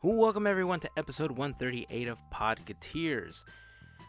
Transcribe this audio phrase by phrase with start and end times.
[0.00, 3.42] Welcome everyone to episode 138 of Podcateers.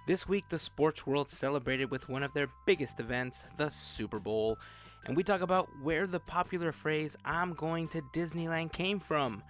[0.05, 4.59] This week, the sports world celebrated with one of their biggest events, the Super Bowl,
[5.07, 9.41] and we talk about where the popular phrase "I'm going to Disneyland" came from,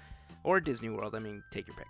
[0.45, 1.13] or Disney World.
[1.13, 1.89] I mean, take your pick.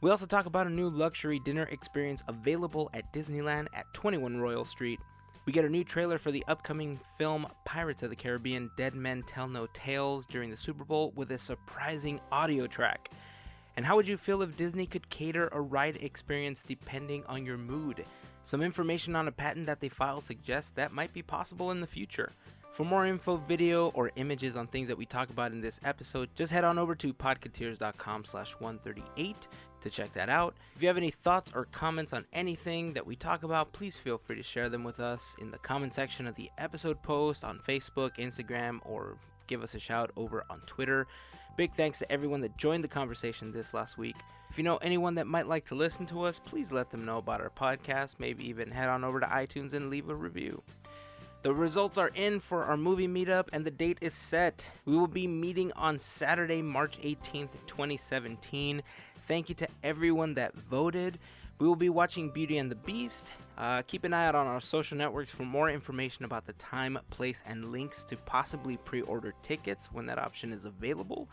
[0.00, 4.64] We also talk about a new luxury dinner experience available at Disneyland at 21 Royal
[4.64, 4.98] Street.
[5.44, 9.24] We get a new trailer for the upcoming film Pirates of the Caribbean Dead Men
[9.24, 13.10] Tell No Tales during the Super Bowl with a surprising audio track.
[13.78, 17.56] And how would you feel if Disney could cater a ride experience depending on your
[17.56, 18.04] mood?
[18.44, 21.86] Some information on a patent that they filed suggests that might be possible in the
[21.86, 22.32] future.
[22.72, 26.28] For more info, video, or images on things that we talk about in this episode,
[26.34, 29.46] just head on over to podcateers.com slash 138
[29.82, 30.56] to check that out.
[30.74, 34.18] If you have any thoughts or comments on anything that we talk about, please feel
[34.18, 37.60] free to share them with us in the comment section of the episode post on
[37.60, 41.06] Facebook, Instagram, or give us a shout over on Twitter.
[41.58, 44.14] Big thanks to everyone that joined the conversation this last week.
[44.48, 47.18] If you know anyone that might like to listen to us, please let them know
[47.18, 48.14] about our podcast.
[48.20, 50.62] Maybe even head on over to iTunes and leave a review.
[51.42, 54.68] The results are in for our movie meetup and the date is set.
[54.84, 58.80] We will be meeting on Saturday, March 18th, 2017.
[59.26, 61.18] Thank you to everyone that voted.
[61.58, 63.32] We will be watching Beauty and the Beast.
[63.56, 66.96] Uh, keep an eye out on our social networks for more information about the time,
[67.10, 71.28] place, and links to possibly pre order tickets when that option is available.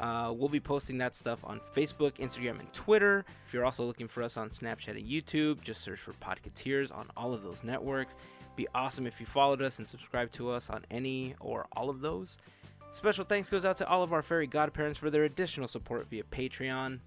[0.00, 3.26] Uh, we'll be posting that stuff on Facebook, Instagram, and Twitter.
[3.46, 7.10] If you're also looking for us on Snapchat and YouTube, just search for Podcateers on
[7.16, 8.14] all of those networks.
[8.56, 12.00] Be awesome if you followed us and subscribed to us on any or all of
[12.00, 12.38] those.
[12.90, 16.22] Special thanks goes out to all of our fairy godparents for their additional support via
[16.22, 17.00] Patreon.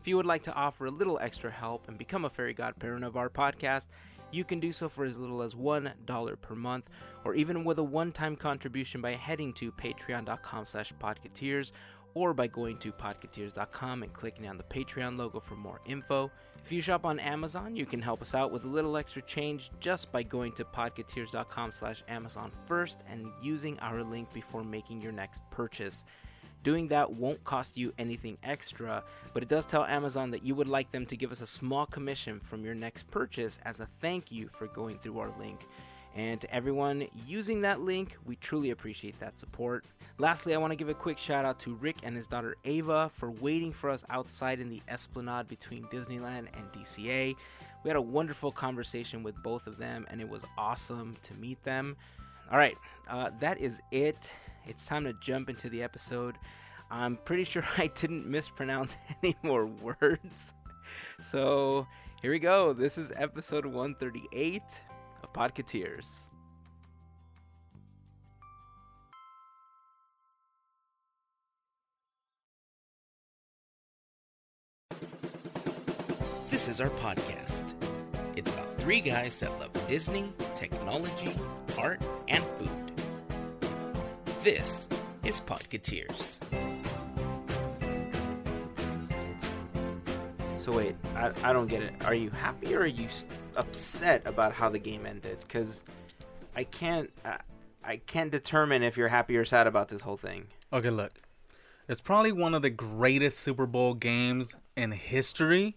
[0.00, 3.04] If you would like to offer a little extra help and become a fairy godparent
[3.04, 3.86] of our podcast,
[4.30, 6.88] you can do so for as little as $1 per month,
[7.24, 11.72] or even with a one-time contribution by heading to patreon.com slash podcateers
[12.14, 16.30] or by going to podcateers.com and clicking on the Patreon logo for more info.
[16.64, 19.70] If you shop on Amazon, you can help us out with a little extra change
[19.80, 25.12] just by going to podcateers.com slash Amazon first and using our link before making your
[25.12, 26.04] next purchase.
[26.64, 30.68] Doing that won't cost you anything extra, but it does tell Amazon that you would
[30.68, 34.32] like them to give us a small commission from your next purchase as a thank
[34.32, 35.66] you for going through our link.
[36.14, 39.84] And to everyone using that link, we truly appreciate that support.
[40.18, 43.10] Lastly, I want to give a quick shout out to Rick and his daughter Ava
[43.14, 47.36] for waiting for us outside in the esplanade between Disneyland and DCA.
[47.84, 51.62] We had a wonderful conversation with both of them, and it was awesome to meet
[51.62, 51.96] them.
[52.50, 52.76] All right,
[53.08, 54.32] uh, that is it.
[54.68, 56.36] It's time to jump into the episode.
[56.90, 60.52] I'm pretty sure I didn't mispronounce any more words.
[61.22, 61.86] So
[62.20, 62.74] here we go.
[62.74, 64.62] This is episode 138
[65.22, 66.06] of Podcateers.
[76.50, 77.72] This is our podcast.
[78.36, 81.34] It's about three guys that love Disney, technology,
[81.78, 82.44] art, and.
[84.48, 84.88] This
[85.24, 86.38] is Podcateers.
[90.58, 91.92] So wait, I, I don't get it.
[92.06, 93.08] Are you happy or are you
[93.56, 95.36] upset about how the game ended?
[95.40, 95.82] Because
[96.56, 97.40] I can't I,
[97.84, 100.46] I can't determine if you're happy or sad about this whole thing.
[100.72, 101.12] Okay, look.
[101.86, 105.76] It's probably one of the greatest Super Bowl games in history,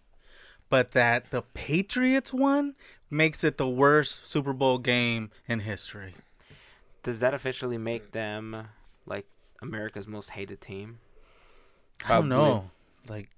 [0.69, 2.75] but that the Patriots won
[3.09, 6.15] makes it the worst Super Bowl game in history.
[7.03, 8.67] Does that officially make them
[9.06, 9.25] like
[9.62, 11.00] America's most hated team?
[12.06, 12.69] I don't know.
[13.07, 13.29] Like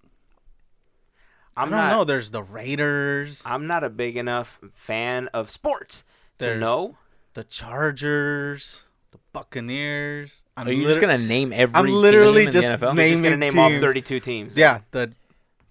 [1.55, 2.03] I'm I don't not, know.
[2.03, 6.03] There's the Raiders, I'm not a big enough fan of sports
[6.39, 6.97] to There's- know.
[7.35, 10.43] the Chargers, the Buccaneers.
[10.57, 12.95] I'm Are you lit- just gonna name every I'm literally team just in the NFL?
[12.95, 13.81] ma- You're just gonna naming name all teams.
[13.83, 14.57] 32 teams.
[14.57, 15.13] Yeah, the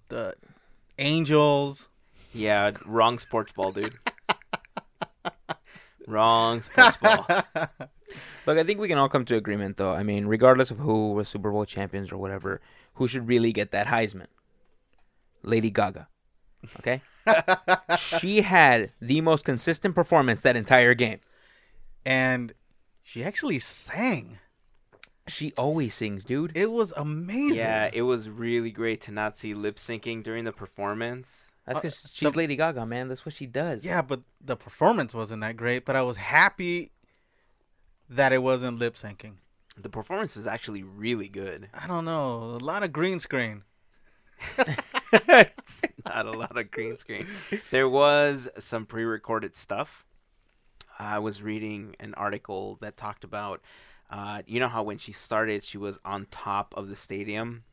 [0.09, 0.35] the
[0.99, 1.89] Angels.
[2.33, 3.97] Yeah, wrong sports ball, dude.
[6.07, 7.25] wrong sports ball.
[8.45, 9.93] Look, I think we can all come to agreement, though.
[9.93, 12.61] I mean, regardless of who was Super Bowl champions or whatever,
[12.95, 14.27] who should really get that Heisman?
[15.41, 16.07] Lady Gaga.
[16.79, 17.01] Okay,
[18.19, 21.19] she had the most consistent performance that entire game.
[22.05, 22.53] and
[23.01, 24.39] she actually sang.
[25.27, 26.51] She always sings, dude.
[26.55, 27.57] It was amazing.
[27.57, 31.45] Yeah, it was really great to not see lip syncing during the performance.
[31.65, 33.07] That's Uh, because she's the- Lady Gaga, man.
[33.07, 33.83] That's what she does.
[33.85, 35.85] Yeah, but the performance wasn't that great.
[35.85, 36.91] But I was happy
[38.09, 39.35] that it wasn't lip syncing.
[39.77, 41.69] The performance was actually really good.
[41.73, 43.63] I don't know, a lot of green screen.
[44.57, 47.27] Not a lot of green screen.
[47.71, 50.05] There was some pre-recorded stuff.
[50.99, 53.61] I was reading an article that talked about,
[54.11, 57.63] uh, you know how when she started, she was on top of the stadium,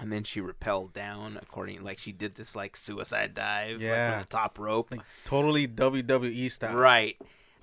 [0.00, 4.12] and then she rappelled down according like she did this like suicide dive like, Yeah.
[4.12, 4.90] from the top rope.
[4.90, 6.76] Like totally WWE style.
[6.76, 7.16] Right.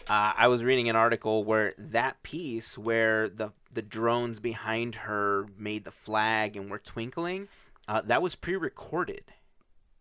[0.10, 5.48] Uh, I was reading an article where that piece where the the drones behind her
[5.58, 7.48] made the flag and were twinkling,
[7.88, 9.26] uh, that was pre-recorded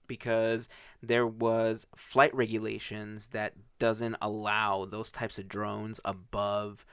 [0.06, 0.68] because
[1.02, 6.86] there was flight regulations that doesn't allow those types of drones above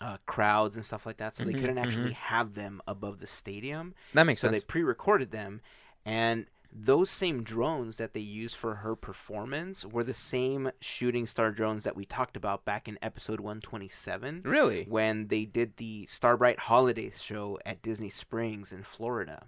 [0.00, 1.36] uh, crowds and stuff like that.
[1.36, 3.94] So they Mhm, couldn't actually have them above the stadium.
[4.12, 4.62] That makes So sense.
[4.62, 5.60] they pre-recorded them,
[6.04, 6.46] and
[6.76, 11.84] those same drones that they used for her performance were the same shooting star drones
[11.84, 14.84] that we talked about back in episode 127 really?
[14.84, 19.46] when they did the Starbright Holiday show at Disney Springs in Florida.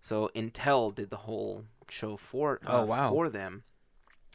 [0.00, 3.10] So Intel did the whole show for uh, Oh, wow.
[3.10, 3.64] for them.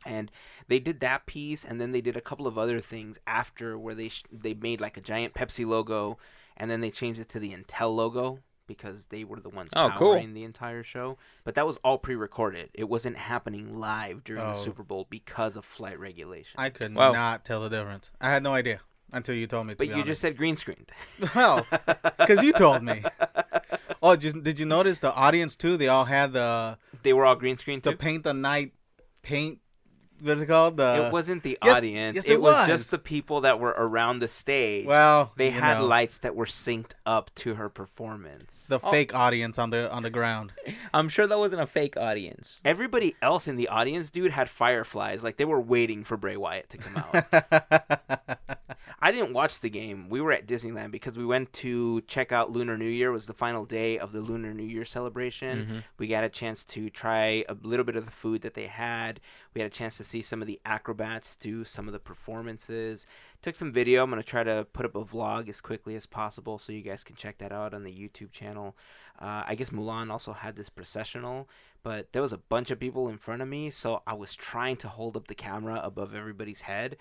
[0.07, 0.31] And
[0.68, 3.94] they did that piece, and then they did a couple of other things after, where
[3.95, 6.18] they sh- they made like a giant Pepsi logo,
[6.56, 9.89] and then they changed it to the Intel logo because they were the ones Oh,
[9.98, 10.12] cool.
[10.13, 11.18] powering the entire show.
[11.45, 14.63] But that was all pre-recorded; it wasn't happening live during the Oh.
[14.63, 16.56] Super Bowl because of flight regulation.
[16.60, 17.12] I could Wow.
[17.13, 18.12] not tell the difference.
[18.19, 18.81] I had no idea
[19.13, 19.74] until you told me.
[19.74, 20.92] To but be you just said green screened.
[21.36, 21.65] well,
[22.19, 23.03] because you told me.
[24.01, 25.75] Oh, just, did you notice the audience too?
[25.75, 27.98] They all had the they were all green screened the too.
[27.98, 28.74] paint the night
[29.24, 29.60] paint.
[30.21, 30.77] What's it called?
[30.77, 32.15] The it wasn't the yes- audience.
[32.15, 32.53] yes, it, it was.
[32.53, 32.67] was.
[32.67, 34.85] just the people that were around the stage.
[34.85, 35.31] well.
[35.37, 38.65] they had know, lights that were synced up to her performance.
[38.67, 38.91] the Oh.
[38.91, 40.53] fake audience on the on the ground.
[40.93, 42.59] I'm sure that wasn't a fake audience.
[42.65, 45.21] Everybody else in the audience, dude, had fireflies.
[45.23, 48.37] Like they were waiting for Bray Wyatt to come out.
[49.07, 50.09] I didn't watch the game.
[50.09, 53.07] We were at Disneyland because we went to check out Lunar New Year.
[53.12, 55.65] It was the final day of the Lunar New Year celebration.
[55.65, 55.83] Mhm.
[55.98, 59.21] We got a chance to try a little bit of the food that they had.
[59.54, 63.06] We had a chance to see some of the acrobats do some of the performances.
[63.42, 64.04] Took some video.
[64.04, 66.81] I'm going to try to put up a vlog as quickly as possible so you
[66.81, 68.75] guys can check that out on the YouTube channel.
[69.19, 71.48] Uh, I guess Mulan also had this processional,
[71.81, 74.75] but there was a bunch of people in front of me, so I was trying
[74.77, 76.98] to hold up the camera above everybody's head.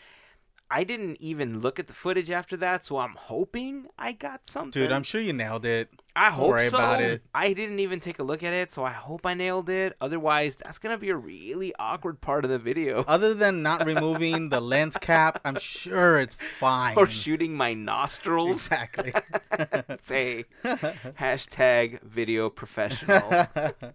[0.70, 4.82] I didn't even look at the footage after that, so I'm hoping I got something.
[4.82, 5.88] Dude, I'm sure you nailed it.
[6.16, 6.78] I Don't hope worry so.
[6.78, 7.22] about it.
[7.34, 9.96] I didn't even take a look at it, so I hope I nailed it.
[10.00, 13.04] Otherwise, that's gonna be a really awkward part of the video.
[13.08, 16.96] Other than not removing the lens cap, I'm sure it's fine.
[16.96, 18.66] or shooting my nostrils.
[18.66, 19.12] Exactly.
[20.04, 23.46] Say hashtag video professional.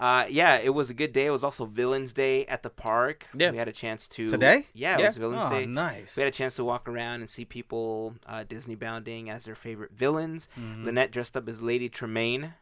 [0.00, 1.26] Uh, yeah, it was a good day.
[1.26, 3.26] It was also Villains Day at the park.
[3.34, 3.50] Yeah.
[3.50, 4.66] we had a chance to Today?
[4.72, 5.06] Yeah, it Yeah.
[5.06, 5.66] was Villains oh, Day.
[5.66, 6.16] nice.
[6.16, 9.54] We had a chance to walk around and see people uh, Disney bounding as their
[9.54, 10.48] favorite villains.
[10.58, 10.86] Mhm.
[10.86, 12.54] Lynette dressed up as Lady Tremaine.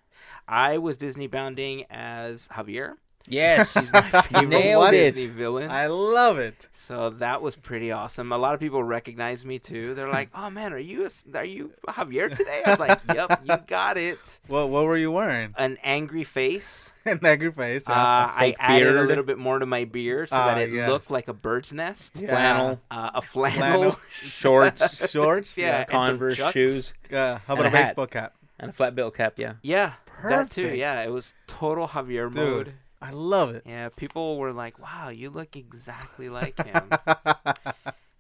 [0.49, 2.95] I was Disney bounding as Javier.
[3.27, 5.71] Yes, He's my favorite nailed Disney villain.
[5.71, 6.69] I love it.
[6.73, 8.33] So that was pretty awesome.
[8.33, 9.93] A lot of people recognized me too.
[9.95, 13.43] They're like, "Oh man, are you a, are you Javier today?" I was like, "Yep,
[13.45, 15.53] you got it." What What were you wearing?
[15.59, 16.91] An angry face.
[17.05, 17.87] An angry your face.
[17.87, 17.93] Uh.
[17.93, 20.89] I fake added a little bit more to my beard so Ah, that it yes.
[20.89, 22.13] looked like a bird's nest.
[22.19, 22.29] Yeah.
[22.31, 23.59] flannel, Uh, a flannel.
[23.59, 24.01] Flannel.
[24.11, 25.59] shorts, Shorts.
[25.59, 28.35] yeah, and some Converse shoes, Uh, how And about a a baseball cap?
[28.59, 29.35] and a flat bill cap.
[29.37, 29.55] Yeah.
[29.63, 29.93] Yeah,
[30.23, 30.63] that too.
[30.63, 30.79] Perfect.
[30.79, 32.35] Yeah, it was total Javier Dude.
[32.35, 32.73] mode.
[33.01, 33.63] I love it.
[33.67, 36.91] Yeah, people were like, "Wow, you look exactly like him."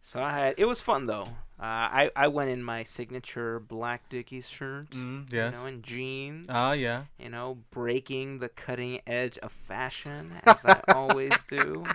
[0.02, 1.28] so I had it was fun though.
[1.60, 1.64] Uh,
[2.06, 5.54] I I went in my signature black Dickies shirt, mm, yes.
[5.54, 6.46] you know, and jeans.
[6.48, 7.04] Ah, yeah.
[7.19, 11.85] you know, breaking the cutting edge of fashion as I always do.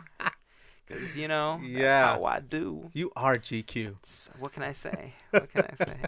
[0.85, 2.07] Because you know, that's Yeah.
[2.15, 2.89] how I do.
[2.93, 3.79] You are GQ.
[4.03, 5.13] It's- what can I say?
[5.31, 5.97] What can I say?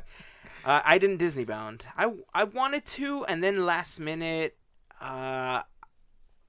[0.65, 1.85] Uh, I didn't Disney bound.
[1.95, 4.57] I I wanted to, and then last minute,
[4.99, 5.61] uh,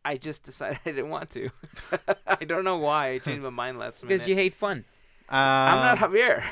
[0.07, 1.51] I just decided I didn't want to.
[2.27, 3.11] I don't know why.
[3.11, 4.15] I changed my mind last minute.
[4.15, 4.85] Because you hate fun,
[5.29, 6.45] Um, I'm not Javier.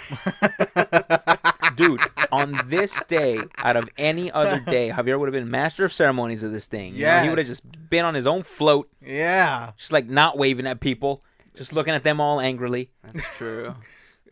[1.77, 2.01] dude.
[2.33, 6.43] on this day, out of any other day, Javier would have been master of ceremonies
[6.43, 6.97] of this thing.
[6.97, 9.71] You know, he would have just been on his own float, yeah.
[9.77, 11.23] just like not waving at people,
[11.55, 12.91] just looking at them all angrily.
[13.05, 13.77] That's true.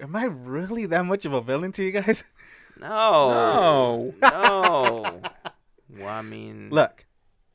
[0.00, 2.24] Am I really that much of a villain to you guys?
[2.80, 4.12] No.
[4.20, 5.20] No.
[5.96, 7.04] Well, I mean, Look,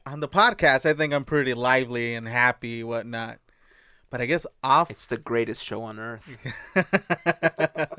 [0.08, 3.40] on the podcast, I think I'm pretty lively and happy, whatnot.
[4.10, 6.24] But I guess off, it's the greatest show on earth.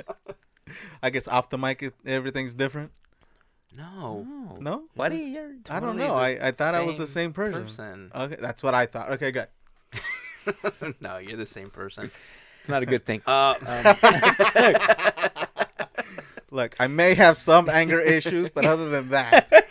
[1.02, 2.92] I guess off the mic, everything's different.
[3.76, 4.26] No.
[4.58, 6.14] No, buddy, you're I don't know.
[6.14, 7.64] I, I thought I was the same same person.
[7.64, 8.12] person.
[8.14, 9.12] Okay, that's what I thought.
[9.12, 9.48] Okay, good.
[11.00, 12.04] no, you're the same person.
[12.04, 13.22] it's not a good thing.
[13.26, 13.54] Uh,
[16.50, 19.67] Look, I may have some anger issues, but other than that,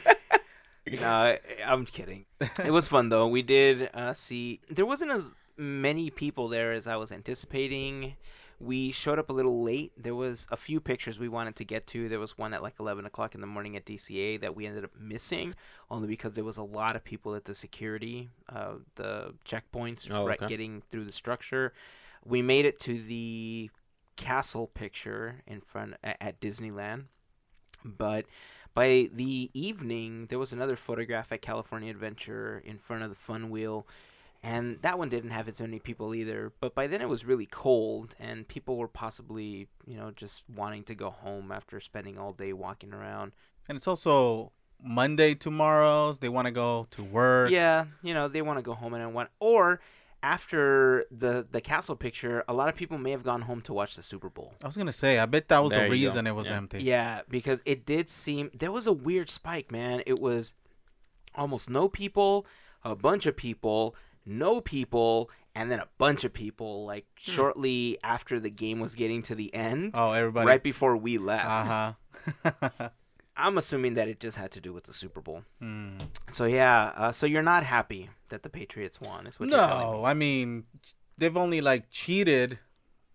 [1.01, 2.25] no, I'm kidding.
[2.63, 3.27] It was fun though.
[3.27, 8.15] We did uh, see there wasn't as many people there as I was anticipating.
[8.59, 9.91] We showed up a little late.
[9.95, 12.09] There was a few pictures we wanted to get to.
[12.09, 14.83] There was one at like 11 o'clock in the morning at DCA that we ended
[14.83, 15.53] up missing,
[15.91, 20.25] only because there was a lot of people at the security, uh, the checkpoints, Oh,
[20.25, 20.47] right, okay.
[20.49, 21.71] getting through the structure.
[22.25, 23.69] We made it to the
[24.15, 27.03] castle picture in front at, at Disneyland,
[27.85, 28.25] but
[28.77, 33.49] by the evening there was another photograph at California Adventure in front of the Fun
[33.49, 33.87] Wheel,
[34.43, 36.53] and that one didn't have as many people either.
[36.59, 40.83] But by then it was really cold, and people were possibly you know just wanting
[40.83, 43.31] to go home after spending all day walking around.
[43.67, 46.13] And it's also Monday tomorrow.
[46.13, 47.49] They want to go to work.
[47.49, 49.79] Yeah, you know they want to go home and want or.
[50.23, 53.95] After the the castle picture, a lot of people may have gone home to watch
[53.95, 54.53] the Super Bowl.
[54.63, 55.19] I was gonna say.
[55.19, 56.09] I bet that was There the you go.
[56.09, 56.55] reason it was Yeah.
[56.57, 56.83] empty.
[56.83, 60.01] Yeah, because it did seem there was a weird spike, man.
[60.05, 60.55] It was
[61.35, 62.45] almost no people,
[62.83, 63.95] a bunch of people,
[64.25, 66.85] no people, and then a bunch of people.
[66.85, 70.47] Like shortly after the game was getting to the end, Oh, everybody.
[70.47, 71.45] right before we left.
[71.45, 71.93] Uh
[72.43, 72.89] huh.
[73.37, 75.43] I'm assuming that it just had to do with the Super Bowl.
[75.59, 75.97] Hmm.
[76.33, 79.27] So yeah, uh, so you're not happy that the Patriots won?
[79.27, 80.05] Is what you're No, me.
[80.05, 80.63] I mean
[81.17, 82.59] they've only like cheated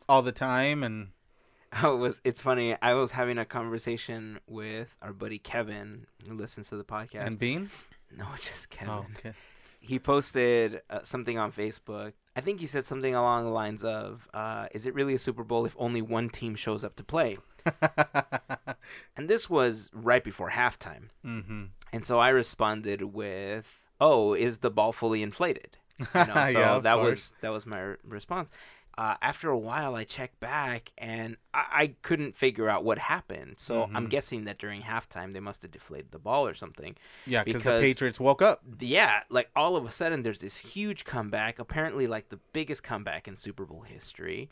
[0.09, 1.09] all the time, and
[1.73, 2.21] I was.
[2.25, 2.77] It's funny.
[2.83, 7.27] I was having a conversation with our buddy Kevin, who listens to the podcast.
[7.27, 7.71] and Bean.
[8.17, 8.95] no, just Kevin.
[8.95, 9.33] Oh, okay.
[9.81, 12.13] he posted uh, something on Facebook.
[12.35, 15.45] I think he said something along the lines of, uh, "Is it really a Super
[15.45, 17.39] Bowl if only one team shows up to play?"
[19.17, 21.65] And this was right before halftime, mm-hmm.
[21.93, 23.67] and so I responded with,
[24.01, 27.09] "Oh, is the ball fully inflated?" You know, so Yeah, that course.
[27.09, 28.51] was that was my re- response.
[28.99, 33.55] Uh, after a while, I checked back and I, I couldn't figure out what happened.
[33.57, 34.11] So I'm Mhm.
[34.11, 36.97] guessing that during halftime they must have deflated the ball or something.
[37.27, 38.61] Yeah, because the Patriots woke up.
[38.81, 43.27] yeah, like all of a sudden there's this huge comeback, apparently like the biggest comeback
[43.27, 44.51] in Super Bowl history.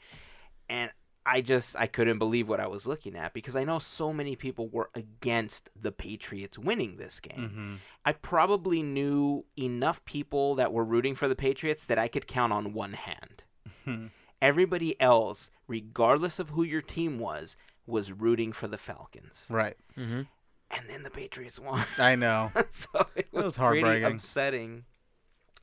[0.71, 0.90] And
[1.31, 4.35] I just I couldn't believe what I was looking at because I know so many
[4.35, 7.39] people were against the Patriots winning this game.
[7.39, 7.75] Mm-hmm.
[8.05, 12.53] I probably knew enough people that were rooting for the Patriots that I could count
[12.53, 13.45] on one hand.
[14.43, 17.57] Everybody else, regardless of who your team was,
[17.87, 19.45] was rooting for the Falcons.
[19.49, 19.77] Right.
[19.97, 20.23] Mm-hmm.
[20.73, 21.87] And then the Patriots won.
[21.97, 22.51] I know.
[22.71, 24.17] so it was, was pretty heartbreaking.
[24.17, 24.85] upsetting.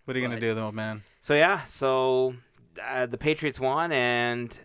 [0.05, 1.03] What are you gonna do though, man?
[1.21, 2.35] So yeah, so
[2.81, 4.57] uh, the Patriots won, and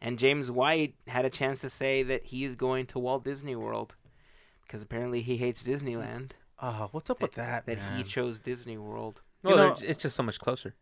[0.00, 3.56] and James White had a chance to say that he is going to Walt Disney
[3.56, 3.96] World
[4.62, 6.32] because apparently he hates Disneyland.
[6.60, 7.66] Oh, what's up with that?
[7.66, 7.96] That man?
[7.96, 9.22] he chose Disney World.
[9.42, 10.74] Well, know- it's- it's just so much closer.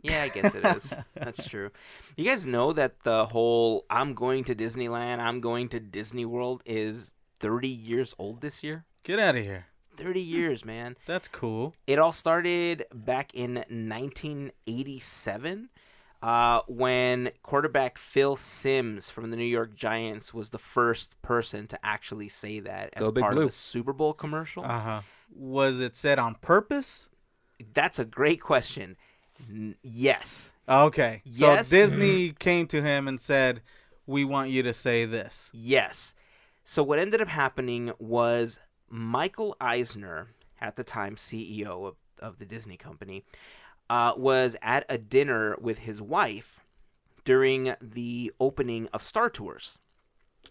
[0.00, 0.94] Yeah, I guess it is.
[1.14, 1.70] That's true.
[2.16, 6.62] You guys know that the whole "I'm going to Disneyland, I'm going to Disney World"
[6.64, 8.84] is 30 years old this year.
[9.02, 9.66] Get out of here.
[9.96, 10.30] 30 hmm.
[10.30, 10.96] years, man.
[11.06, 11.74] That's cool.
[11.86, 15.68] It all started back in 1987
[16.22, 21.78] uh, when quarterback Phil Simms from the New York Giants was the first person to
[21.84, 24.64] actually say that as Go part of the Super Bowl commercial.
[24.64, 25.00] Uh huh.
[25.34, 27.08] Was it said on purpose?
[27.74, 28.96] That's a great question.
[29.48, 30.50] N- yes.
[30.68, 31.22] Okay.
[31.28, 31.70] So Yes.
[31.70, 33.62] Disney came to him and said,
[34.06, 36.14] "We want you to say this." Yes.
[36.64, 38.58] So what ended up happening was
[38.90, 40.28] Michael Eisner,
[40.60, 43.24] at the time CEO of, of the Disney company,
[43.90, 46.60] uh, was at a dinner with his wife
[47.24, 49.78] during the opening of Star Tours.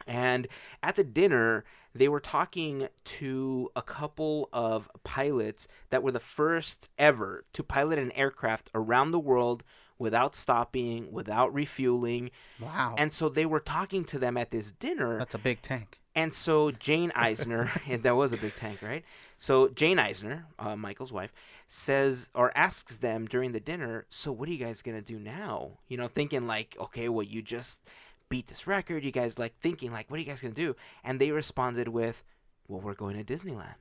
[0.05, 0.47] And
[0.83, 1.63] at the dinner,
[1.93, 7.97] they were talking to a couple of pilots that were the first ever to pilot
[7.97, 9.63] an aircraft around the world
[9.99, 12.29] without stopping, without refueling.
[12.59, 12.95] Wow.
[12.97, 15.17] And so they were talking to them at this dinner.
[15.17, 15.99] That's a big tank.
[16.13, 19.03] And so Jane Eisner, and that was a big tank, right?
[19.37, 21.31] So Jane Eisner, uh, Michael's wife,
[21.67, 25.79] says or asks them during the dinner, "So what are you guys gonna do now?"
[25.87, 27.81] You know, thinking like, "Okay, well, you just
[28.29, 29.03] beat this record.
[29.03, 32.23] You guys like thinking like, what are you guys gonna do?" And they responded with,
[32.67, 33.75] "Well, we're going to Disneyland."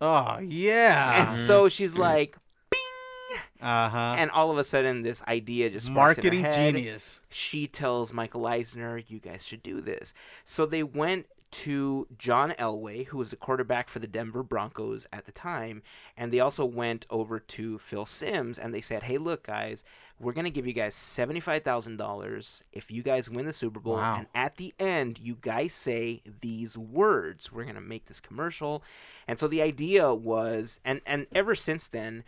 [0.00, 1.30] Oh yeah.
[1.30, 2.36] And so she's like,
[2.70, 4.14] Bing, Uh huh.
[4.18, 6.74] and all of a sudden, this idea just sparks in her Marketing head.
[6.74, 7.20] genius.
[7.28, 10.14] she tells Michael Eisner, "You guys should do this."
[10.44, 15.24] So they went to John Elway, who was the quarterback for the Denver Broncos at
[15.26, 15.82] the time,
[16.16, 19.82] and they also went over to Phil Simms and they said, "Hey, look, guys,
[20.18, 23.94] we're gonna give you guys seventy-five thousand dollars if you guys win the Super Bowl,
[23.96, 24.16] Wow.
[24.18, 27.50] and at the end, you guys say these words.
[27.50, 28.82] We're gonna make this commercial."
[29.26, 32.24] And so the idea was, and and ever since then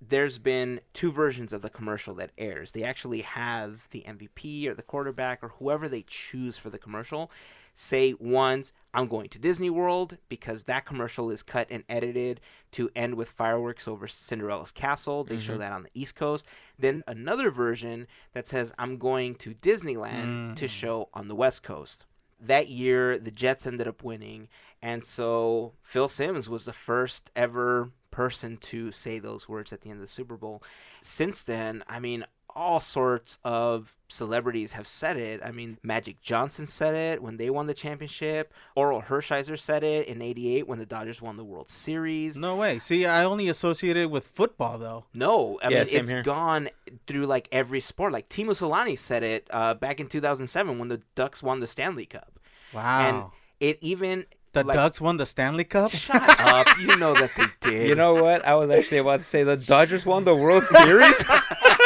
[0.00, 2.70] there's been two versions of the commercial that airs.
[2.70, 7.32] They actually have the MVP or the quarterback or whoever they choose for the commercial
[7.80, 12.40] say once, I'm going to Disney World because that commercial is cut and edited
[12.72, 15.22] to end with fireworks over Cinderella's castle.
[15.22, 15.60] They show mm-hmm.
[15.60, 16.44] that on the East Coast.
[16.76, 20.68] Then another version that says, I'm going to Disneyland to mm.
[20.68, 22.04] show on the West Coast.
[22.40, 24.48] That year, the Jets ended up winning.
[24.82, 29.90] And so Phil Simms was the first ever person to say those words at the
[29.90, 30.62] end of the Super Bowl.
[31.00, 32.24] Since then, I mean,
[32.58, 35.40] all sorts of celebrities have said it.
[35.44, 38.52] I mean, Magic Johnson said it when they won the championship.
[38.76, 42.36] Orel Hershiser said it in 88 when the Dodgers won the World Series.
[42.36, 42.80] No way.
[42.80, 45.04] See, I only associated it with football though.
[45.14, 46.22] No, I Yeah, mean same it's here.
[46.22, 46.68] gone
[47.06, 48.12] through like every sport.
[48.12, 52.06] Like Teemu Selanne said it uh, back in 2007 when the Ducks won the Stanley
[52.06, 52.40] Cup,
[52.74, 53.00] Wow.
[53.08, 53.24] and
[53.60, 55.90] it even the like, Ducks won the Stanley Cup.
[55.92, 56.66] Shut up!
[56.80, 57.88] You know that they did.
[57.88, 58.44] You know what?
[58.44, 61.22] I was actually about to say the Dodgers won the World Series.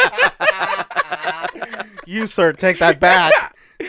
[2.05, 3.33] you sir, take that back.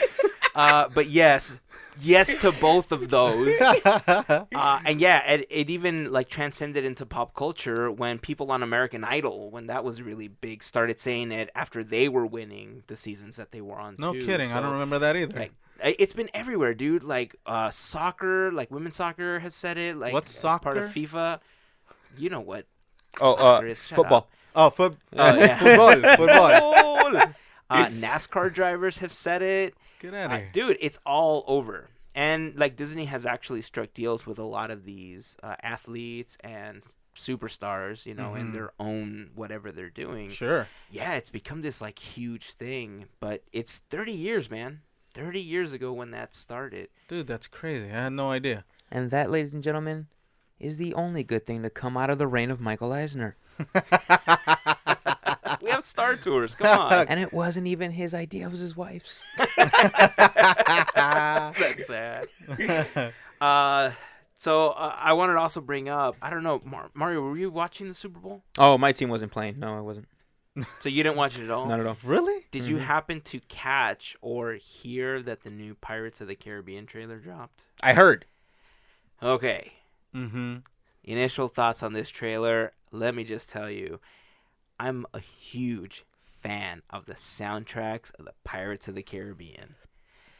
[0.57, 1.53] Uh, but yes,
[2.01, 3.57] yes to both of those.
[4.55, 9.03] Uh, and yeah, it, it even like transcended into pop culture when people on American
[9.03, 13.35] Idol, when that was really big, started saying it after they were winning the seasons
[13.37, 13.97] that they were on.
[13.99, 14.25] no too.
[14.25, 14.53] kidding.
[14.53, 15.39] I don't remember that either.
[15.39, 17.03] Like, it's been everywhere, dude.
[17.03, 19.97] Like uh, soccer, like women's soccer has said it.
[19.97, 20.63] Like What's soccer?
[20.63, 20.91] part of?
[20.93, 21.41] FIFA.
[22.17, 22.67] You know what?
[23.21, 23.83] oh, uh, is.
[23.83, 24.19] Shut football.
[24.19, 24.31] up.
[24.55, 25.59] Oh, foot, Oh, yeah.
[25.59, 26.61] football, football.
[26.61, 27.17] Goal!
[27.71, 29.75] uh, NASCAR drivers have said it.
[30.01, 30.51] Get out Uh, here.
[30.53, 31.89] dude, it's all over.
[32.15, 36.83] And like Disney has actually struck deals with a lot of these uh, athletes and
[37.17, 38.53] superstars, you know, in Mhm.
[38.53, 40.31] their own whatever they're doing.
[40.31, 40.69] Sure.
[40.91, 44.83] Yeah, it's become this like huge thing, but it's 30 years, man.
[45.15, 46.89] 30 years ago when that started.
[47.09, 47.91] Dude, that's crazy.
[47.91, 48.65] I had no idea.
[48.91, 50.09] And that, ladies and gentlemen,
[50.61, 53.37] is the only good thing to come out of the reign of Michael Eisner.
[55.61, 56.55] We have Star Tours.
[56.55, 56.93] Come on.
[57.09, 59.21] And it wasn't even his idea; it was his wife's.
[59.57, 60.87] That's
[61.87, 62.27] sad.
[63.41, 63.91] Uh,
[64.39, 66.17] so uh, I wanted to also bring up.
[66.23, 67.21] I don't know, Mar- Mario.
[67.23, 68.43] Were you watching the Super Bowl?
[68.59, 69.59] Oh, my team wasn't playing.
[69.59, 70.07] No, I wasn't.
[70.79, 71.67] So you didn't watch it at all.
[71.67, 71.97] Not at all.
[72.05, 72.45] really?
[72.53, 77.19] Did you happen to catch or hear that the new Pirates of the Caribbean trailer
[77.19, 77.65] dropped?
[77.83, 78.25] I heard.
[79.21, 79.73] Okay.
[80.15, 80.59] Mm-hmm.
[81.03, 82.73] Initial thoughts on this trailer.
[82.95, 83.99] Let me just tell you,
[84.79, 86.05] I'm a huge
[86.41, 89.75] fan of the soundtracks of the Pirates of the Caribbean.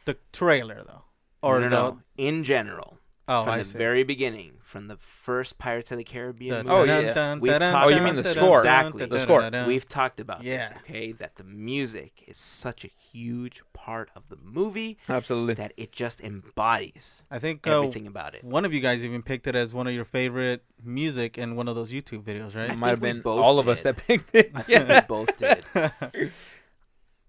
[0.05, 1.03] The trailer though,
[1.41, 1.99] or no, no, no.
[2.17, 3.77] in general, oh, from I the see.
[3.77, 6.89] very beginning, from the first Pirates of the Caribbean The Oh, movie.
[6.89, 7.01] yeah.
[7.01, 8.59] dun-dun, We've dun-dun, talked- Oh, you mean the score.
[8.59, 9.05] Exactly.
[9.05, 9.49] The score.
[9.67, 10.69] We've talked about Yeah.
[10.69, 11.11] this, okay?
[11.13, 15.53] That the music is such a huge part of the movie Absolutely.
[15.55, 18.43] that it just embodies I think uh, everything about it.
[18.43, 21.67] one of you guys even picked it as one of your favorite music in one
[21.67, 22.69] of those YouTube videos, right?
[22.71, 24.51] I might have been both all of us that picked it.
[24.53, 25.01] I think Yeah.
[25.01, 25.63] we both did.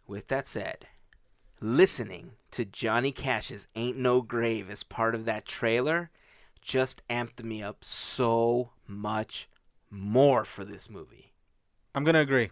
[0.07, 0.87] With that said,
[1.67, 6.11] listening to Johnny Cash's Ain't No Grave as part of that trailer
[6.63, 9.49] just amped me up so much
[9.91, 11.33] more for this movie.
[11.95, 12.51] I'm gonna agree.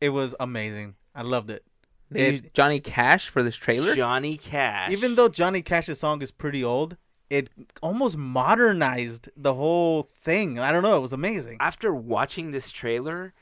[0.00, 0.94] It was amazing.
[1.14, 1.64] I loved it.
[2.10, 3.94] They It- used Johnny Cash for this trailer.
[3.94, 4.90] Johnny Cash.
[4.92, 6.96] Even though Johnny Cash's song is pretty old,
[7.28, 7.50] it
[7.82, 10.58] almost modernized the whole thing.
[10.58, 10.96] I don't know.
[10.96, 11.58] It was amazing.
[11.60, 13.34] after watching this trailer,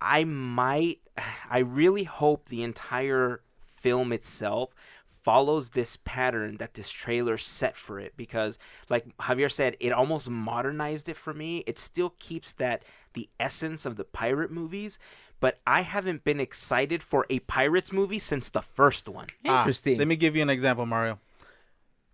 [0.00, 1.00] I might,
[1.50, 3.42] I really hope the entire
[3.80, 4.70] film itself
[5.22, 8.56] follows this pattern that this trailer set for it because
[8.88, 13.84] like Javier said it almost modernized it for me it still keeps that the essence
[13.84, 14.98] of the pirate movies
[15.40, 19.98] but I haven't been excited for a pirates movie since the first one Ah, Interesting.
[19.98, 21.18] let me give you an example, Mario.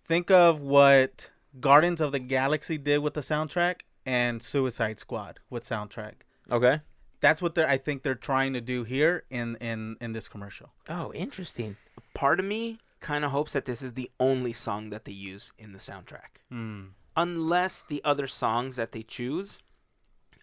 [0.07, 5.65] Think of what Guardians of the Galaxy did with the soundtrack and Suicide Squad with
[5.67, 6.15] soundtrack.
[6.51, 6.81] Okay.
[7.25, 10.69] That's what they're I think they're trying to do here in in in this commercial.
[10.89, 11.77] Oh, interesting.
[12.13, 15.53] part of me kind of hopes that this is the only song that they use
[15.59, 16.83] in the soundtrack Hmm.
[17.17, 19.59] unless the other songs that they choose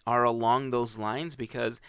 [0.06, 1.80] are along those lines because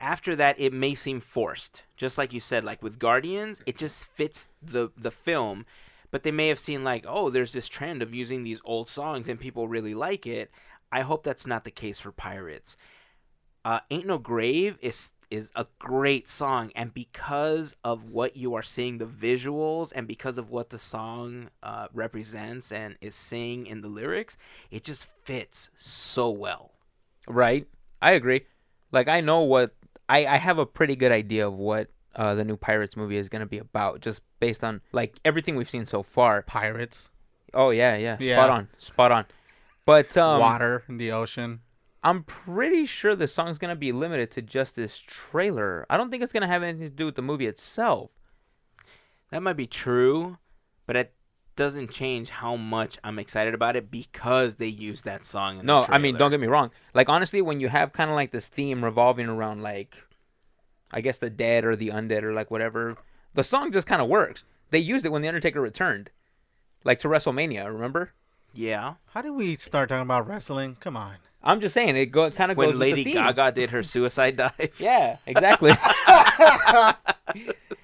[0.00, 4.04] after that it may seem forced just like you said like with guardians it just
[4.04, 5.64] fits the the film
[6.12, 9.28] but they may have seen like oh there's this trend of using these old songs
[9.28, 10.50] and people really like it
[10.98, 12.76] i hope that's not the case for pirates
[13.64, 18.64] uh, ain't no grave is is a great song and because of what you are
[18.64, 23.80] seeing the visuals and because of what the song uh, represents and is saying in
[23.80, 24.36] the lyrics
[24.72, 26.72] it just fits so well
[27.28, 27.66] Right.
[28.02, 28.42] I agree.
[28.92, 29.74] Like I know what
[30.08, 33.28] I I have a pretty good idea of what uh, the new Pirates movie is
[33.28, 36.42] going to be about just based on like everything we've seen so far.
[36.42, 37.08] Pirates,
[37.54, 38.16] Oh yeah, yeah.
[38.18, 38.36] Yeah.
[38.36, 38.68] Spot on.
[38.78, 39.24] Spot on.
[39.86, 41.60] But um water in the ocean.
[42.02, 45.86] I'm pretty sure the song's going to be limited to just this trailer.
[45.90, 48.10] I don't think it's going to have anything to do with the movie itself.
[49.30, 50.38] that might be true
[50.86, 51.12] but at
[51.56, 55.60] doesn't change how much I'm excited about it because they use that song.
[55.60, 56.70] In No, the I mean, don't get me wrong.
[56.94, 59.98] Like honestly, when you have kind of like this theme revolving around like,
[60.90, 62.96] I guess the dead or the undead or like whatever,
[63.34, 64.42] the song just kind of works.
[64.70, 66.10] They used it when the Undertaker returned,
[66.82, 67.66] like to WrestleMania.
[67.66, 68.12] Remember?
[68.54, 70.76] Yeah, How did we start talking about wrestling?
[70.80, 71.16] Come on.
[71.42, 73.22] I'm just saying it go kind of goes when with Lady the theme.
[73.22, 74.70] Gaga did her suicide dive.
[74.78, 75.72] Yeah, exactly.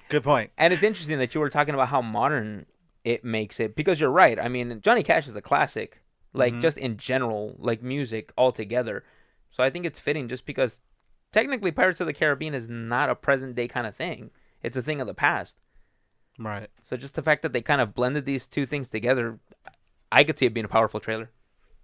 [0.09, 0.51] Good point.
[0.57, 2.65] and it's interesting that you were talking about how modern
[3.03, 4.39] it makes it because you're right.
[4.39, 6.01] I mean, Johnny Cash is a classic,
[6.33, 6.61] like Mhm.
[6.61, 9.03] just in general, like music altogether.
[9.51, 10.81] So I think it's fitting just because
[11.31, 14.31] technically Pirates of the Caribbean is not a present day kind of thing.
[14.61, 15.55] It's a thing of the past.
[16.39, 16.69] Right.
[16.83, 19.39] So just the fact that they kind of blended these two things together,
[20.11, 21.31] I could see it being a powerful trailer.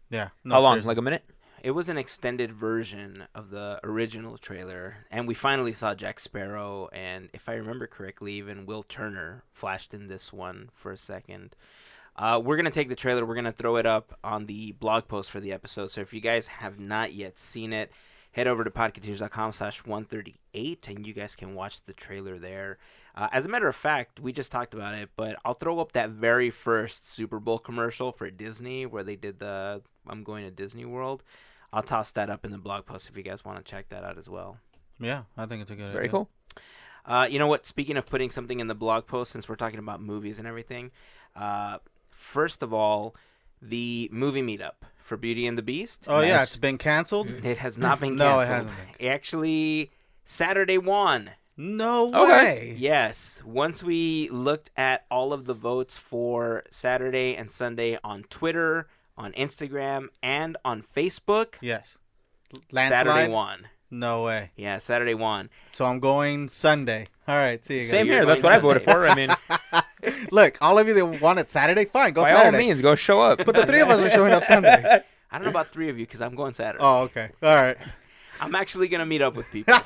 [0.09, 0.29] Yeah.
[0.43, 0.73] No, how long?
[0.75, 0.88] seriously.
[0.89, 1.23] Like a minute?
[1.63, 6.89] It was an extended version of the original trailer, and we finally saw Jack Sparrow,
[6.91, 11.56] and if I remember correctly, even Will Turner flashed in this one for a second.
[12.17, 13.26] Uh, we're gonna take the trailer.
[13.26, 15.89] We're gonna throw it up on the blog post for the episode.
[15.91, 17.93] So if you guys have not yet seen it,
[18.34, 22.78] head over to podcateers.com slash 138 and you guys can watch the trailer there.
[23.15, 25.93] Uh, as a matter of fact, we just talked about it, but I'll throw up
[25.93, 30.52] that very first Super Bowl commercial for Disney where they did the I'm going to
[30.52, 31.23] Disney World.
[31.73, 34.03] I'll toss that up in the blog post if you guys want to check that
[34.05, 34.57] out as well.
[34.99, 36.12] Yeah, I think it's a good Very idea.
[36.12, 36.29] cool.
[37.05, 37.65] Uh, you know what?
[37.65, 40.91] Speaking of putting something in the blog post, since we're talking about movies and everything,
[41.36, 41.79] uh,
[42.12, 43.15] first of all,
[43.62, 46.05] the movie meetup for Beauty and the Beast.
[46.07, 47.29] Oh yeah, it's been canceled.
[47.43, 48.29] It has not been canceled.
[48.36, 49.91] No, it hasn't Actually,
[50.23, 51.31] Saturday won.
[51.57, 52.15] No Okay.
[52.31, 52.75] way.
[52.77, 53.41] Yes.
[53.45, 59.32] Once we looked at all of the votes for Saturday and Sunday on Twitter, on
[59.34, 61.97] Instagram, and on Facebook, Yes.
[62.71, 63.32] Saturday Landslide.
[63.32, 63.67] won.
[63.89, 64.52] No way.
[64.56, 65.49] Yeah, Saturday won.
[65.71, 67.08] So I'm going Sunday.
[67.28, 67.63] All right.
[67.63, 67.91] See you guys.
[67.91, 68.26] Same You're here.
[68.26, 69.08] That's going what I voted for.
[69.08, 69.36] I mean,
[70.32, 73.21] Look, all of you that want it Saturday, fine, go by all means, go show
[73.21, 73.45] up.
[73.45, 75.02] But the three of us are showing up Sunday.
[75.32, 76.84] I don't know about three of you because I'm going Saturday.
[76.84, 77.30] Oh, okay.
[77.41, 77.78] All right.
[78.41, 79.80] I'm actually gonna meet up with people.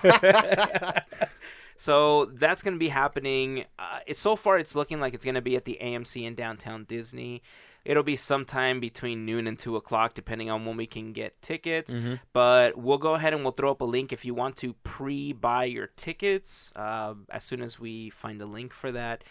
[1.77, 3.65] so that's gonna be happening.
[3.77, 6.85] Uh, it's so far it's looking like it's gonna be at the AMC in downtown
[6.85, 7.41] Disney.
[7.87, 11.93] It'll be sometime between noon and two o'clock, depending on when we can get tickets.
[11.93, 12.19] Mhm.
[12.33, 15.63] But we'll go ahead and we'll throw up a link if you want to pre-buy
[15.65, 16.73] your tickets.
[16.75, 19.23] Uh, as soon as we find a link for that,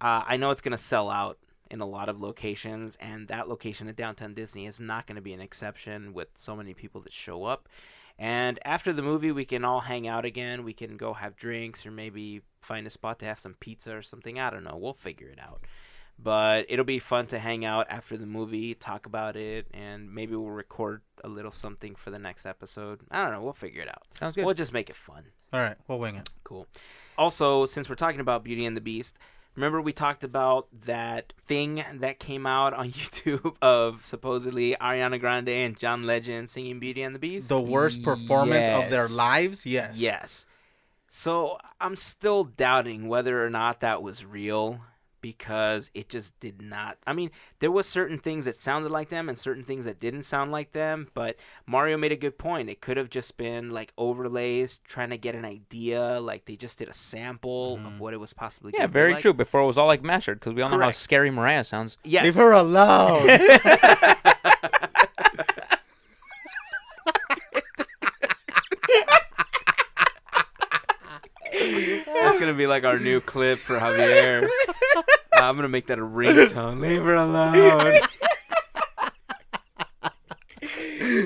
[0.00, 1.38] uh, I know it's gonna sell out
[1.70, 5.22] in a lot of locations, and that location at downtown Disney is not going to
[5.22, 7.68] be an exception with so many people that show up.
[8.18, 10.64] And after the movie, we can all hang out again.
[10.64, 14.02] We can go have drinks or maybe find a spot to have some pizza or
[14.02, 14.38] something.
[14.38, 14.76] I don't know.
[14.76, 15.64] We'll figure it out.
[16.22, 20.36] But it'll be fun to hang out after the movie, talk about it, and maybe
[20.36, 23.00] we'll record a little something for the next episode.
[23.10, 23.42] I don't know.
[23.42, 24.02] We'll figure it out.
[24.18, 24.44] Sounds good.
[24.44, 25.24] We'll just make it fun.
[25.52, 25.76] All right.
[25.88, 26.28] We'll wing it.
[26.44, 26.66] Cool.
[27.16, 29.16] Also, since we're talking about Beauty and the Beast,
[29.54, 35.48] remember we talked about that thing that came out on YouTube of supposedly Ariana Grande
[35.48, 37.48] and John Legend singing Beauty and the Beast?
[37.48, 39.64] The worst performance of their lives.
[39.64, 39.96] Yes.
[39.96, 40.46] Yes.
[41.10, 44.80] So I'm still doubting whether or not that was real
[45.20, 46.98] because it just did not.
[47.06, 47.30] I mean,
[47.60, 50.72] there was certain things that sounded like them and certain things that didn't sound like
[50.72, 52.68] them, but Mario made a good point.
[52.70, 56.78] It could have just been like overlays trying to get an idea, like they just
[56.78, 57.86] did a sample Mhm.
[57.86, 59.22] of what it was possibly yeah, very like.
[59.22, 59.32] true.
[59.32, 61.96] Before it was all like mastered because we all know how scary Mariah sounds.
[62.04, 62.24] Yes.
[62.24, 63.26] Leave her alone.
[71.52, 74.48] That's gonna be like our new clip for Javier.
[75.40, 76.80] I'm gonna make that a ringtone.
[76.82, 78.00] Leave her alone.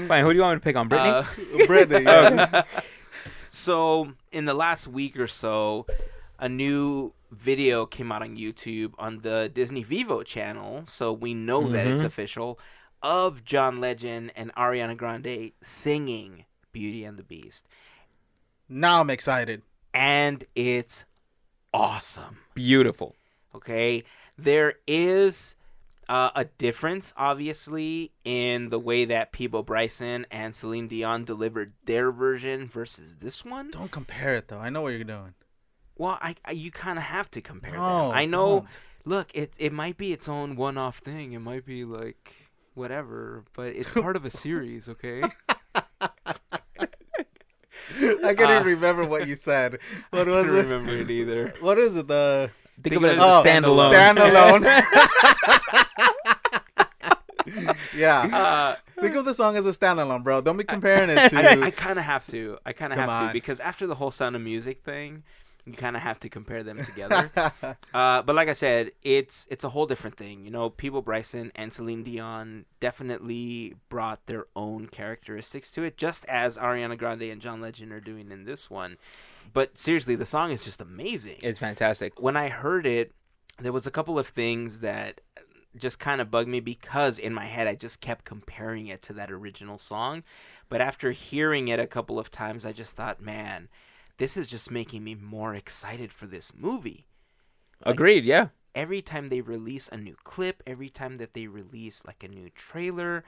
[0.09, 0.24] Fine.
[0.24, 1.11] Who do you want me to pick on, Brittany?
[1.11, 1.24] Uh,
[1.66, 2.05] Brittany.
[2.05, 2.62] Yeah.
[3.50, 5.87] so in the last week or so,
[6.38, 11.68] a new video came out on YouTube on the Disney Vevo channel, so we know
[11.70, 12.07] that it's Mhm.
[12.07, 12.59] official,
[13.03, 17.66] of John Legend and Ariana Grande singing Beauty and the Beast.
[18.68, 19.62] Now I'm excited.
[19.92, 21.05] And it's
[21.72, 22.38] awesome.
[22.55, 23.14] Beautiful.
[23.54, 24.04] Okay,
[24.36, 25.54] there is
[26.08, 32.10] uh, a difference, obviously, in the way that Peabo Bryson and Celine Dion delivered their
[32.10, 33.70] version versus this one.
[33.70, 34.58] Don't compare it though.
[34.58, 35.34] I know what you're doing.
[35.96, 38.16] Well, I, I you kind of have to compare No, them.
[38.16, 38.60] I know.
[38.60, 38.68] don't.
[39.06, 41.32] Look, it it might be its own one-off thing.
[41.34, 42.34] It might be like
[42.74, 44.88] whatever, but it's part of a series.
[44.88, 45.22] Okay.
[48.00, 49.78] I couldn't Uh, remember what you said.
[50.10, 50.52] What was I it?
[50.52, 51.54] don't remember it either.
[51.60, 52.08] What is it?
[52.08, 52.50] The
[52.82, 54.64] Think, Think of it as a standalone.
[54.64, 54.64] standalone.
[57.96, 58.20] yeah.
[58.37, 60.40] Uh, Think of the song as a standalone, bro.
[60.40, 61.37] Don't be comparing it to.
[61.37, 62.58] I, I kind of have to.
[62.64, 65.22] I kind of have to because after the whole Sound of Music thing,
[65.66, 67.30] You kind of have to compare them together.
[67.94, 70.44] uh, but like I said, it's it's a whole different thing.
[70.44, 76.24] You know, Peabo Bryson and Celine Dion definitely brought their own characteristics to it, just
[76.26, 78.96] as Ariana Grande and John Legend are doing in this one.
[79.54, 81.36] But seriously, the song is just amazing.
[81.42, 82.20] It's fantastic.
[82.20, 83.12] when I heard it,
[83.58, 85.20] there was a couple of things that
[85.76, 89.12] just kind of bugged me because in my head I just kept comparing it to
[89.14, 90.24] that original song.
[90.68, 93.68] But after hearing it a couple of times, I just thought, man,
[94.18, 97.06] this is just making me more excited for this movie.
[97.82, 98.24] Agreed.
[98.24, 98.48] Yeah.
[98.74, 102.50] Every time they release a new clip, every time that they release like a new
[102.50, 103.22] trailer,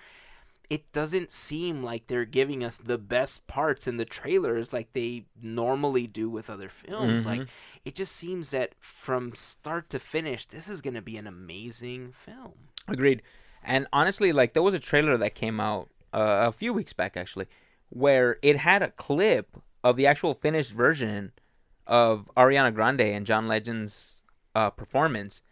[0.68, 5.24] it doesn't seem like they're giving us the best parts in the trailers like they
[5.40, 7.24] normally do with other films.
[7.24, 7.48] Like Mhm.
[7.84, 12.12] it just seems that from start to finish, this is going to be an amazing
[12.12, 12.54] film.
[12.88, 13.22] Agreed.
[13.62, 17.16] And honestly, like there was a trailer that came out uh, a few weeks back,
[17.16, 17.46] actually,
[17.90, 21.32] where it had a clip of the actual finished version
[21.86, 24.22] of Ariana Grande and John Legend's
[24.54, 25.42] uh, performance.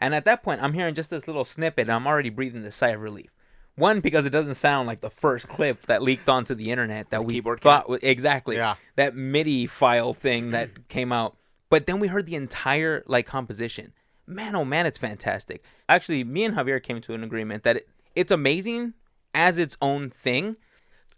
[0.00, 2.72] And at that point, I'm hearing just this little snippet, and I'm already breathing the
[2.72, 3.30] sigh of relief.
[3.76, 7.18] One, because it doesn't sound like the first clip that leaked onto the internet that
[7.18, 8.76] The we thought wa- exactly Yeah.
[8.96, 11.36] that MIDI file thing that came out.
[11.70, 13.92] But then we heard the entire like composition.
[14.26, 15.62] Man, oh man, it's fantastic.
[15.88, 18.94] Actually, me and Javier came to an agreement that it, it's amazing
[19.34, 20.56] as its own thing.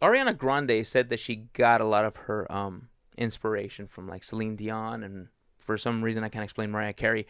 [0.01, 2.89] Ariana Grande said that she got a lot of her um
[3.19, 7.27] inspiration from like Celine Dion and for some reason I can't explain Mariah Carey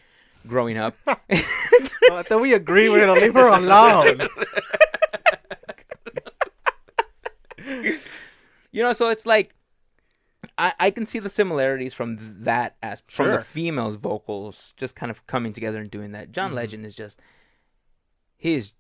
[0.47, 0.97] growing up.
[2.09, 4.21] Well, I thought we agreed we're gonna leave her alone.
[8.72, 9.55] You know, so it's like
[10.59, 15.11] I, I can see the similarities from that as from the females' vocals just kind
[15.11, 16.31] of coming together and doing that.
[16.31, 16.57] John Mhm.
[16.57, 17.20] Legend is just
[18.37, 18.72] he is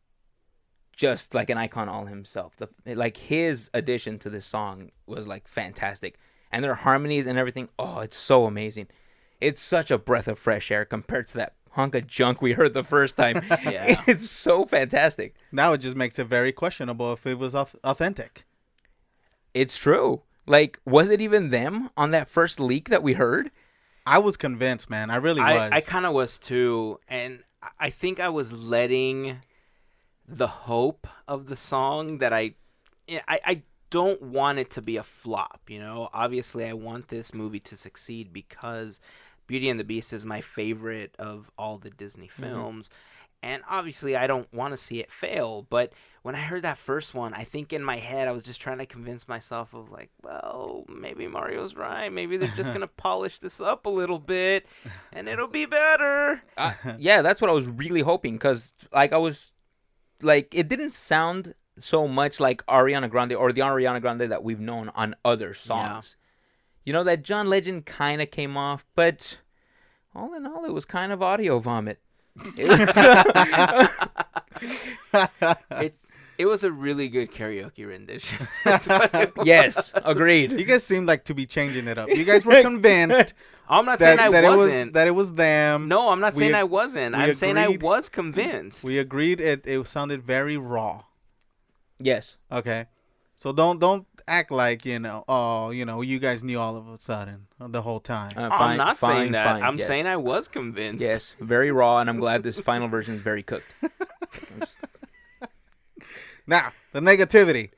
[0.94, 2.56] just like an icon all himself.
[2.56, 6.18] The like his addition to this song was like fantastic,
[6.52, 7.68] and their harmonies and everything.
[7.78, 8.88] Oh, it's so amazing.
[9.40, 12.74] It's such a breath of fresh air compared to that hunk of junk we heard
[12.74, 13.42] the first time.
[13.62, 14.02] Yeah.
[14.06, 15.34] it's so fantastic.
[15.52, 18.44] now it just makes it very questionable if it was authentic.
[19.56, 20.22] It's true.
[20.46, 23.50] Like, was it even them on that first leak that we heard?
[24.04, 25.10] I was convinced, man.
[25.10, 25.72] I really was.
[25.72, 29.38] I, I kind of was too, and I- I think I was letting
[30.28, 32.54] the hope of the song that I,
[33.08, 35.62] I, I don't want it to be a flop.
[35.68, 39.00] You know, obviously, I want this movie to succeed because
[39.46, 42.42] Beauty and the Beast is my favorite of all the Disney mm-hmm.
[42.42, 42.90] films.
[43.42, 45.66] And obviously, I don't want to see it fail.
[45.68, 48.60] But when I heard that first one, I think in my head, I was just
[48.60, 52.12] trying to convince myself of like, well, maybe Mario's right.
[52.12, 54.66] Maybe they're just going to polish this up a little bit
[55.12, 56.42] and it'll be better.
[56.56, 59.52] Uh, yeah, that's what I was really hoping because, like, I was
[60.20, 64.58] like, it didn't sound so much like Ariana Grande or the Ariana Grande that we've
[64.58, 66.16] known on other songs.
[66.84, 69.38] You know, that John Legend kind of came off, but
[70.14, 72.00] all in all, it was kind of audio vomit.
[72.56, 73.88] It was-
[75.70, 76.02] It's
[76.38, 78.46] it was a really good karaoke rendition.
[78.64, 80.52] That's what yes, agreed.
[80.52, 82.10] you guys seemed like to be changing it up.
[82.10, 83.32] You guys were convinced
[83.68, 84.92] I'm not that, saying I that it was wasn't.
[84.92, 85.88] that it was them.
[85.88, 87.14] no, I'm not we saying ag- I wasn't.
[87.14, 88.84] I'm saying I was convinced.
[88.84, 89.66] We agreed it.
[89.66, 91.04] It sounded very raw.
[91.98, 92.36] Yes.
[92.52, 92.84] Okay,
[93.36, 95.24] so don't don't act like you know.
[95.28, 98.32] Oh, you know, you guys knew all of a sudden uh, the whole time.
[98.36, 99.44] Uh, I'm not fine, saying that.
[99.44, 99.86] fine, I'm yes.
[99.86, 101.02] saying I was convinced.
[101.02, 103.74] Yes, very raw, and I'm glad this final version is very cooked.
[104.58, 104.78] Just-
[106.46, 107.70] Now, the negativity.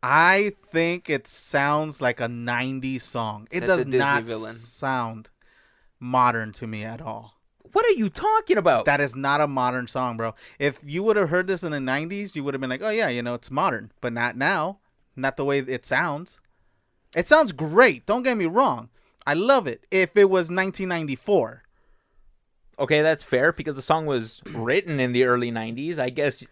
[0.00, 3.48] I think it sounds like a 90s song.
[3.50, 4.54] It Said does not villain.
[4.54, 5.30] sound
[5.98, 7.32] modern to me at all.
[7.72, 8.84] What are you talking about?
[8.84, 10.34] That is not a modern song, bro.
[10.58, 12.90] If you would have heard this in the 90s, you would have been like, oh,
[12.90, 13.90] yeah, you know, it's modern.
[14.00, 14.78] But not now.
[15.16, 16.38] Not the way it sounds.
[17.16, 18.06] It sounds great.
[18.06, 18.90] Don't get me wrong.
[19.26, 19.86] I love it.
[19.90, 21.62] If it was 1994.
[22.78, 25.96] Okay, that's fair because the song was written in the early '90s.
[25.98, 26.42] I guess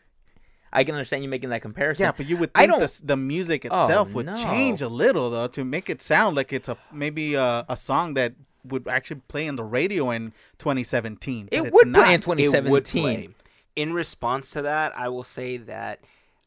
[0.72, 2.04] I can understand you making that comparison.
[2.04, 4.36] Yeah, but you would I think don't- the, the music Oh, itself would no.
[4.36, 8.14] change a little though to make it sound like it's a maybe a, a song
[8.14, 11.46] that would actually play on the radio in 2017.
[11.46, 12.22] but it it's would not.
[12.22, 13.02] play in It would 2017.
[13.02, 13.28] play.
[13.74, 16.00] In response to that, I will say that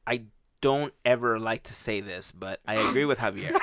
[0.05, 0.23] I
[0.61, 3.53] don't ever like to say this, but I agree with Javier.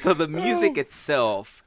[0.00, 0.80] so the music oh.
[0.80, 1.62] itself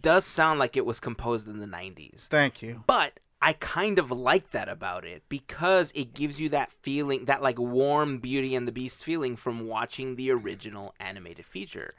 [0.00, 2.28] does sound like it was composed in the 90s.
[2.28, 2.84] Thank you.
[2.86, 7.42] But I kind of like that about it because it gives you that feeling, that
[7.42, 11.94] like warm Beauty and the Beast feeling from watching the original animated feature.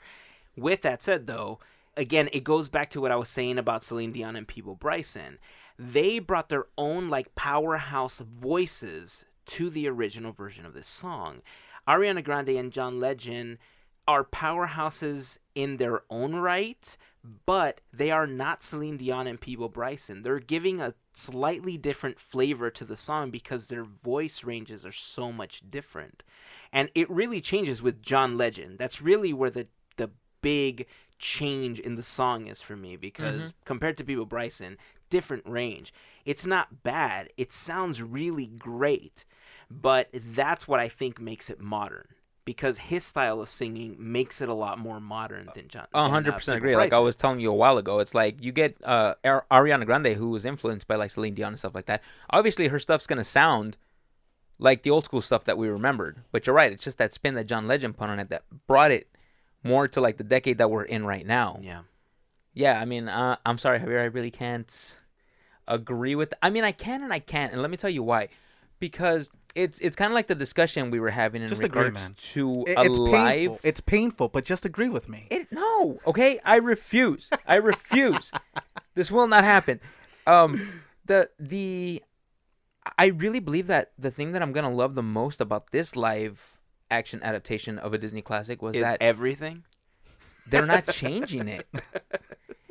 [0.55, 1.59] With that said, though,
[1.97, 5.39] again, it goes back to what I was saying about Celine Dion and Peabo Bryson.
[5.77, 11.41] They brought their own like powerhouse voices to the original version of this song.
[11.87, 13.57] Ariana Grande and John Legend
[14.07, 16.97] are powerhouses in their own right,
[17.45, 20.21] but they are not Celine Dion and Peabo Bryson.
[20.21, 25.31] They're giving a slightly different flavor to the song because their voice ranges are so
[25.31, 26.23] much different.
[26.71, 28.77] And it really changes with John Legend.
[28.77, 29.67] That's really where the
[30.45, 30.85] big
[31.17, 34.77] change in the song is for me because compared to Peabo Bryson,
[35.09, 35.91] different range.
[36.23, 37.29] It's not bad.
[37.35, 39.25] It sounds really great,
[39.71, 42.09] but that's what I think makes it modern
[42.45, 45.87] because his style of singing makes it a lot more modern than John.
[45.95, 46.75] A than, hundred uh, percent agree.
[46.75, 49.87] Like I was telling you a while ago, it's like you get uh Ar- Ariana
[49.87, 52.03] Grande, who was influenced by like Celine Dion and stuff like that.
[52.29, 53.77] Obviously, her stuff's gonna sound
[54.59, 56.21] like the old school stuff that we remembered.
[56.31, 58.91] But you're right; it's just that spin that John Legend put on it that brought
[58.91, 59.07] it
[59.65, 61.59] more to like the decade that we're in right now.
[61.61, 61.81] Yeah.
[62.53, 63.99] Yeah, I mean, uh, I'm sorry, Javier.
[63.99, 64.97] I really can't
[65.67, 66.33] agree with.
[66.41, 68.29] I mean, I can and I can't, and let me tell you why.
[68.79, 71.95] Because it's it's kind of like the discussion we were having in Just agree, regards
[71.95, 72.15] man.
[72.33, 73.11] to It- a it's live.
[73.35, 73.59] painful.
[73.63, 75.27] It's painful, but just agree with me.
[75.29, 77.29] It, no, okay, I refuse.
[77.47, 78.31] I refuse.
[78.95, 79.79] this will not happen.
[80.27, 82.01] Um, the the,
[82.97, 86.54] I really believe that the thing that I'm gonna love the most about this live
[86.91, 89.63] action adaptation of a Disney classic was Is that everything?
[90.47, 91.67] they're not changing it.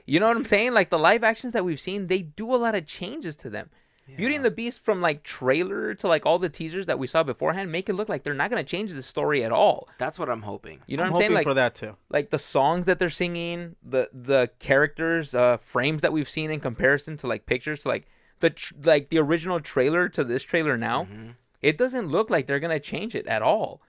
[0.06, 0.74] You know what I'm saying?
[0.74, 3.70] Like the live actions that we've seen, they do a lot of changes to them.
[4.18, 7.22] Beauty and the Beast from like trailer to like all the teasers that we saw
[7.22, 9.88] beforehand make it look like they're not gonna change the story at all.
[9.96, 10.80] That's what I'm hoping.
[10.86, 11.30] You know I'm what I'm saying?
[11.30, 11.96] hoping Like for that too.
[12.10, 16.60] like the songs that they're singing, the the characters, uh, frames that we've seen in
[16.60, 18.04] comparison to like pictures to like
[18.40, 21.30] the tr- like the original trailer to this trailer now, Mm-hmm.
[21.62, 23.80] it doesn't look like they're gonna change it at all.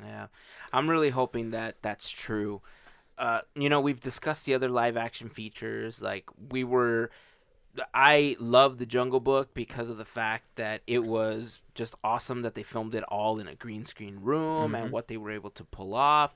[0.00, 0.28] Yeah,
[0.72, 2.62] I'm really hoping that that's true.
[3.18, 6.00] Uh, you know, we've discussed the other live action features.
[6.00, 7.10] Like we were,
[7.92, 12.54] I love the Jungle Book because of the fact that it was just awesome that
[12.54, 15.64] they filmed it all in a green screen room and what they were able to
[15.64, 16.34] pull off.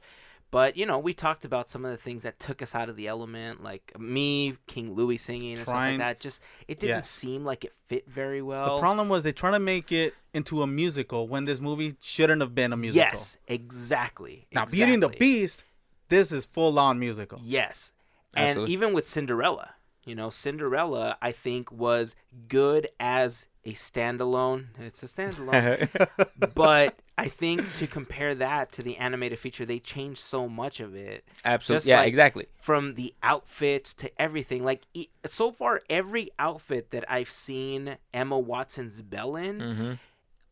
[0.51, 2.97] But you know, we talked about some of the things that took us out of
[2.97, 6.21] the element, like me, King Louis singing and stuff like that.
[6.21, 7.01] Just it didn't Yeah.
[7.03, 8.77] seem like it fit very well.
[8.77, 12.41] The problem was they trying to make it into a musical when this movie shouldn't
[12.41, 13.05] have been a musical.
[13.05, 14.47] yes, exactly.
[14.53, 15.09] Now, Beauty and the.
[15.09, 15.65] Beast,
[16.09, 17.41] this is full on musical.
[17.43, 17.93] Yes.
[18.35, 18.73] And Absolutely.
[18.75, 19.71] even with Cinderella,
[20.05, 22.15] you know, Cinderella, I think, was
[22.49, 24.67] good as a standalone.
[24.79, 25.89] It's a standalone.
[26.55, 30.94] but I think to compare that to the animated feature, they changed so much of
[30.94, 31.24] it.
[31.44, 32.46] Absolutely, Just yeah, like- exactly.
[32.61, 34.64] From the outfits to everything.
[34.64, 34.83] Like,
[35.24, 39.92] so far, every outfit that I've seen Emma Watson's Belle in hmm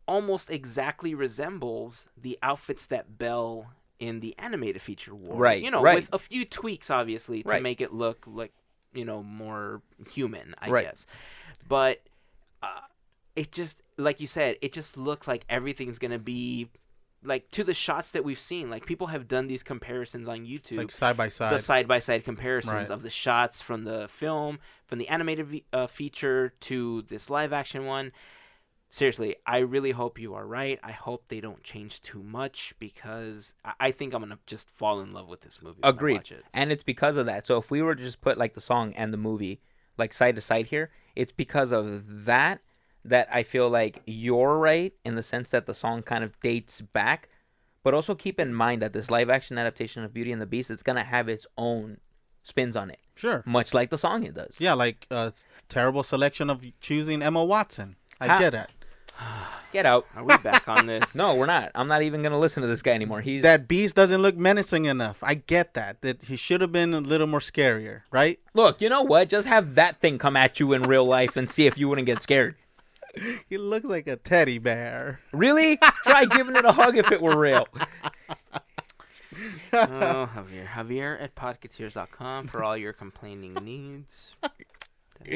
[0.07, 5.39] almost exactly resembles the outfits that Belle in the animated feature wore.
[5.39, 5.95] Right, You know, right.
[5.95, 7.63] with a few tweaks, obviously, to Right.
[7.63, 8.53] make it look like,
[8.93, 10.85] you know, more human, I Right.
[10.87, 11.07] guess.
[11.67, 12.03] But
[12.63, 12.81] uh,
[13.35, 16.69] it just, like you said, it just looks like everything's going to be
[17.23, 18.69] like to the shots that we've seen.
[18.69, 21.53] Like people have done these comparisons on YouTube Like side by side.
[21.55, 22.91] the side by side comparisons Right.
[22.91, 27.87] of the shots from the film, from the animated uh, feature to this live action
[27.87, 28.13] one.
[28.91, 30.79] Seriously, I really hope you are right.
[30.85, 35.01] I hope they don't change too much because I, I think I'm gonna just fall
[35.01, 35.81] in love with this movie.
[35.81, 36.15] when I Agreed.
[36.19, 36.45] watch it.
[36.53, 37.45] And it's because of that.
[37.47, 39.61] So if we were to just put like the song and the movie
[39.99, 42.61] like side to side here, it's because of that
[43.05, 46.81] that I feel like you're right in the sense that the song kind of dates
[46.81, 47.29] back.
[47.83, 50.71] But also keep in mind that this live action adaptation of Beauty and the Beast
[50.71, 51.99] is gonna have its own
[52.43, 53.43] spins on it, Sure.
[53.47, 54.57] much like the song it does.
[54.59, 57.97] Yeah, like uh, a terrible selection of choosing Emma Watson.
[58.21, 58.71] I Ha- get it.
[59.73, 60.07] Get out.
[60.15, 61.15] Are we back on this?
[61.17, 61.73] No, we're not.
[61.75, 63.21] I'm not even gonna listen to this guy anymore.
[63.23, 65.19] He's That beast doesn't look menacing enough.
[65.23, 66.01] I get that.
[66.03, 68.39] That he should have been a little more scarier, right?
[68.55, 68.81] look.
[68.81, 69.29] You know what?
[69.29, 72.07] Just have that thing come at you in real life and see if you wouldn't
[72.07, 72.55] get scared.
[73.49, 75.21] He looks like a teddy bear.
[75.33, 75.79] Really?
[76.05, 77.69] Try giving it a hug if it were real.
[79.73, 80.67] oh, Javier.
[80.69, 84.35] Javier at podcateers.com for all your complaining needs.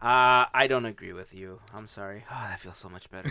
[0.00, 1.60] Uh, I don't agree with you.
[1.74, 2.24] I'm sorry.
[2.30, 3.30] Oh, that feels so much better.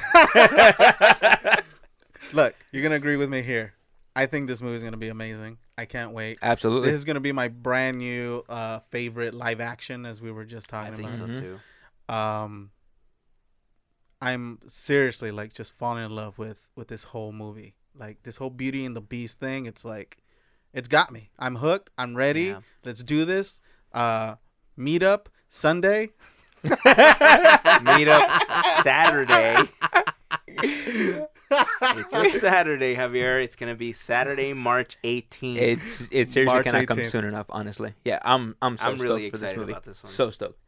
[2.34, 3.74] Look, you're gonna agree with me here.
[4.16, 5.58] I think this movie's gonna be amazing.
[5.78, 6.38] I can't wait.
[6.42, 6.90] Absolutely.
[6.90, 10.68] This is gonna be my brand new uh, favorite live action, as we were just
[10.70, 11.06] talking about.
[11.08, 11.36] I think about.
[11.36, 11.60] so Mhm.
[12.08, 12.14] too.
[12.14, 12.72] Um,
[14.22, 17.76] I'm seriously like just falling in love with with this whole movie.
[17.98, 19.66] Like this whole Beauty and the Beast thing.
[19.66, 20.18] It's like,
[20.74, 21.30] it's got me.
[21.40, 21.90] I'm hooked.
[21.98, 22.46] I'm ready.
[22.46, 22.60] Yeah.
[22.84, 23.62] Let's do this.
[23.94, 24.36] Uh,
[24.76, 26.10] meet up Sunday.
[26.64, 28.42] Meet up
[28.82, 29.70] Saturday.
[31.52, 33.44] it's a Saturday, Javier.
[33.44, 35.58] It's gonna be Saturday, March 18th.
[35.58, 37.46] It's it seriously March cannot come soon enough.
[37.50, 39.72] Honestly, yeah, I'm I'm so I'm really stoked for this excited movie.
[39.74, 40.12] about this one.
[40.12, 40.60] So stoked.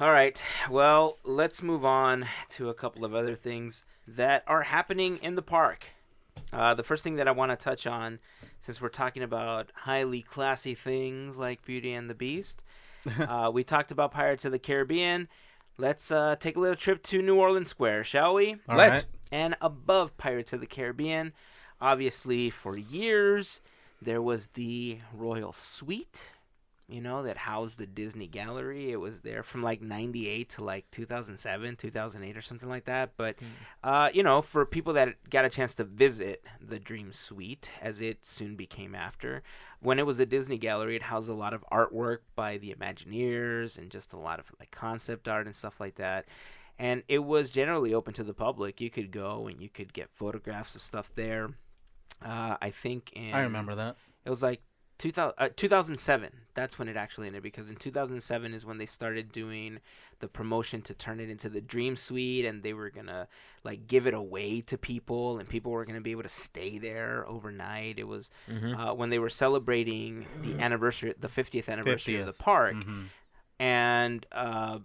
[0.00, 0.42] All right.
[0.68, 5.42] Well, let's move on to a couple of other things that are happening in the
[5.42, 5.86] park.
[6.52, 8.18] Uh, the first thing that I want to touch on,
[8.60, 12.60] since we're talking about highly classy things like Beauty and the Beast,
[13.20, 15.28] uh, we talked about Pirates of the Caribbean.
[15.78, 18.56] Let's uh, take a little trip to New Orleans Square, shall we?
[18.68, 18.90] All Let's.
[18.90, 19.04] right.
[19.30, 21.32] And above Pirates of the Caribbean,
[21.80, 23.60] obviously for years,
[24.02, 26.30] there was the Royal Suite,
[26.88, 28.92] you know, that housed the Disney Gallery.
[28.92, 33.12] It was there from like 98 to like 2007, 2008 or something like that.
[33.16, 33.36] But,
[33.82, 38.00] uh, you know, for people that got a chance to visit the Dream Suite, as
[38.00, 39.42] it soon became after,
[39.80, 43.78] when it was a Disney Gallery, it housed a lot of artwork by the Imagineers
[43.78, 46.26] and just a lot of like concept art and stuff like that
[46.78, 48.80] and it was generally open to the public.
[48.80, 51.50] You could go and you could get photographs of stuff there.
[52.24, 53.96] Uh, I think in I remember that.
[54.24, 54.60] it was like
[54.98, 56.30] 2000, uh, 2007.
[56.54, 59.80] That's when it actually ended because in 2007 is when they started doing
[60.20, 63.26] the promotion to turn it into the Dream Suite, and they were gonna
[63.64, 67.24] like give it away to people, and people were gonna be able to stay there
[67.28, 67.98] overnight.
[67.98, 68.78] It was Mhm.
[68.90, 72.44] uh, when they were celebrating the anniversary, the 50th anniversary of the 50th.
[72.44, 73.06] park Mhm.
[73.58, 74.78] and uh,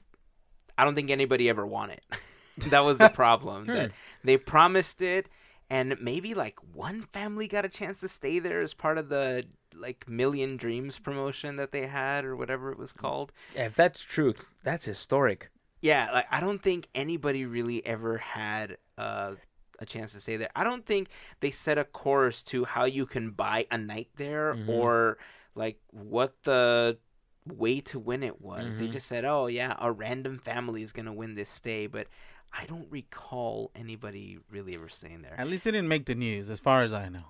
[0.78, 2.04] I don't think anybody ever won it.
[2.72, 3.66] that was the problem.
[3.68, 3.92] that
[4.24, 5.30] they promised it,
[5.70, 9.46] and maybe like one family got a chance to stay there as part of the
[9.80, 13.32] like Million Dreams promotion that they had or whatever it was called.
[13.56, 15.50] Yeah, if that's true, that's historic.
[15.82, 19.36] Yeah, like I don't think anybody really ever had uh,
[19.80, 20.52] a chance to say that.
[20.56, 21.08] I don't think
[21.40, 24.68] they set a course to how you can buy a night there Mhm.
[24.70, 25.18] or
[25.56, 26.98] like what the
[27.48, 28.78] way to win it was.
[28.78, 28.92] They Mhm.
[28.92, 32.08] just said, "Oh yeah, a random family is gonna win this stay," but
[32.52, 35.36] I don't recall anybody really ever staying there.
[35.40, 37.26] At least it didn't make the news, as far as I know.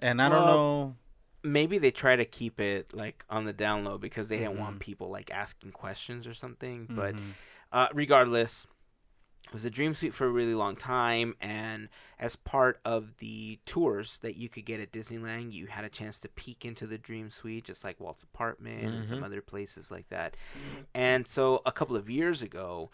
[0.00, 0.96] And I don't know.
[1.46, 4.76] Maybe they try to keep it like on the down low because they didn't want
[4.76, 4.80] Mhm.
[4.80, 6.88] people like asking questions or something.
[6.94, 7.34] But Mhm.
[7.72, 8.66] uh, regardless,
[9.46, 11.88] it was a dream suite for a really long time, and
[12.18, 16.18] as part of the tours that you could get at Disneyland, you had a chance
[16.20, 19.24] to peek into the dream suite, just like Walt's apartment and some Mhm.
[19.24, 20.36] other places like that.
[20.94, 22.90] And so, a couple of years ago,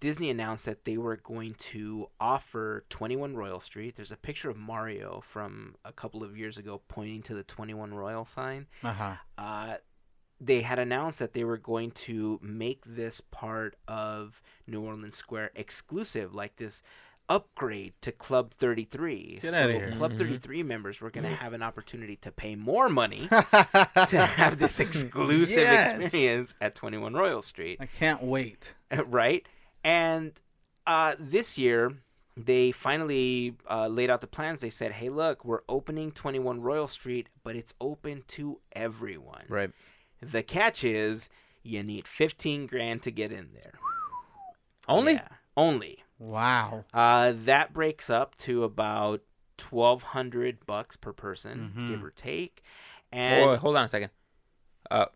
[0.00, 3.96] Disney announced that they were going to offer 21 Royal Street.
[3.96, 7.94] There's a picture of Mario from a couple of years ago pointing to the 21
[7.94, 9.14] Royal sign uh-huh.
[9.38, 9.74] uh,
[10.40, 15.52] they had announced that they were going to make this part of New Orleans Square
[15.54, 16.82] exclusive, like this
[17.28, 19.38] upgrade to Club 33.
[19.40, 19.92] Get so outta here.
[19.92, 20.18] Club Mhm.
[20.18, 24.80] 33 members were going to have an opportunity to pay more money to have this
[24.86, 26.00] exclusive Yes.
[26.00, 28.74] experience at 21 Royal Street I can't wait.
[29.06, 29.46] right?
[29.84, 30.32] And
[30.86, 31.92] uh, this year,
[32.36, 34.60] they finally uh, laid out the plans.
[34.60, 39.44] They said, "Hey, look, we're opening 21 Royal Street, but it's open to everyone.
[39.48, 39.70] Right.
[40.20, 41.28] The catch is
[41.62, 43.74] you need 15 grand to get in there.
[44.88, 45.14] Only?
[45.14, 46.04] Yeah, only.
[46.18, 46.84] Wow.
[46.94, 49.20] Uh, that breaks up to about
[49.70, 51.88] 1,200 bucks per person, Mhm.
[51.88, 52.62] give or take.
[53.12, 54.10] Oh, And hold on a second.
[54.90, 55.06] Uh,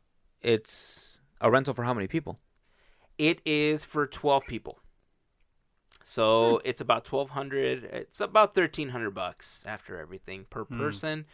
[0.42, 2.38] it's a rental for how many people?
[3.18, 4.78] It is for 12 people.
[6.04, 10.78] So it's about 1200 it's about 1300 bucks after everything per Hmm.
[10.78, 11.24] person.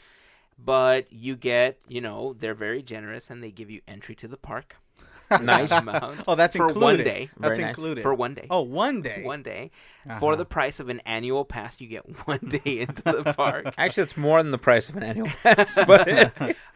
[0.59, 4.37] But you get, you know, they're very generous and they give you entry to the
[4.37, 4.77] park.
[5.41, 5.71] Nice.
[5.73, 6.99] amount Oh, that's for included.
[6.99, 7.31] one day.
[7.39, 7.71] That's Very nice.
[7.71, 8.03] included.
[8.03, 8.47] For one day.
[8.51, 9.23] oh, one day.
[9.25, 9.71] One day.
[10.09, 10.21] Uh-huh.
[10.21, 13.75] For the price of an annual pass, you get one day into the park.
[13.79, 15.75] Actually, it's more than the price of an annual pass.
[15.87, 16.07] But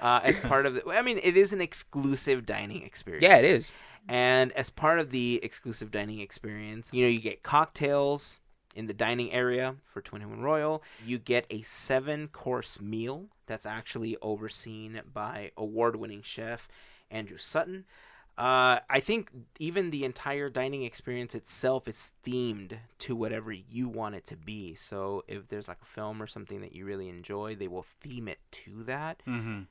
[0.01, 3.23] uh, as part of the, I mean, it is an exclusive dining experience.
[3.25, 3.71] yeah, it is.
[4.09, 8.39] And as part of the exclusive dining experience, you know, you get cocktails
[8.75, 10.83] in the dining area for 21 Royal.
[11.05, 16.69] You get a seven course meal that's actually overseen by award winning chef
[17.11, 17.85] Andrew Sutton.
[18.39, 24.15] Uh, I think even the entire dining experience itself is themed to whatever you want
[24.15, 24.75] it to be.
[24.75, 28.29] So if there's like a film or something that you really enjoy, they will theme
[28.29, 29.63] it to that Mm-hmm.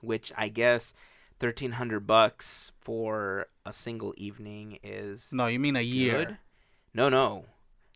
[0.00, 0.94] which I guess
[1.38, 6.24] thirteen hundred bucks for a single evening is No, you mean a year.
[6.24, 6.38] good.
[6.94, 7.44] No, no,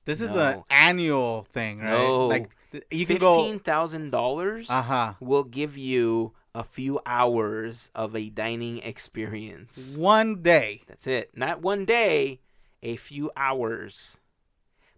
[0.05, 1.91] This is an annual thing, right?
[1.91, 2.27] No.
[2.29, 2.51] Like
[2.91, 3.63] you can fifteen go.
[3.63, 5.15] thousand dollars Uh huh.
[5.21, 9.95] will give you a few hours of a dining experience.
[9.97, 10.83] One day.
[10.87, 11.31] That's it.
[11.35, 12.41] Not one day,
[12.83, 14.19] a few hours.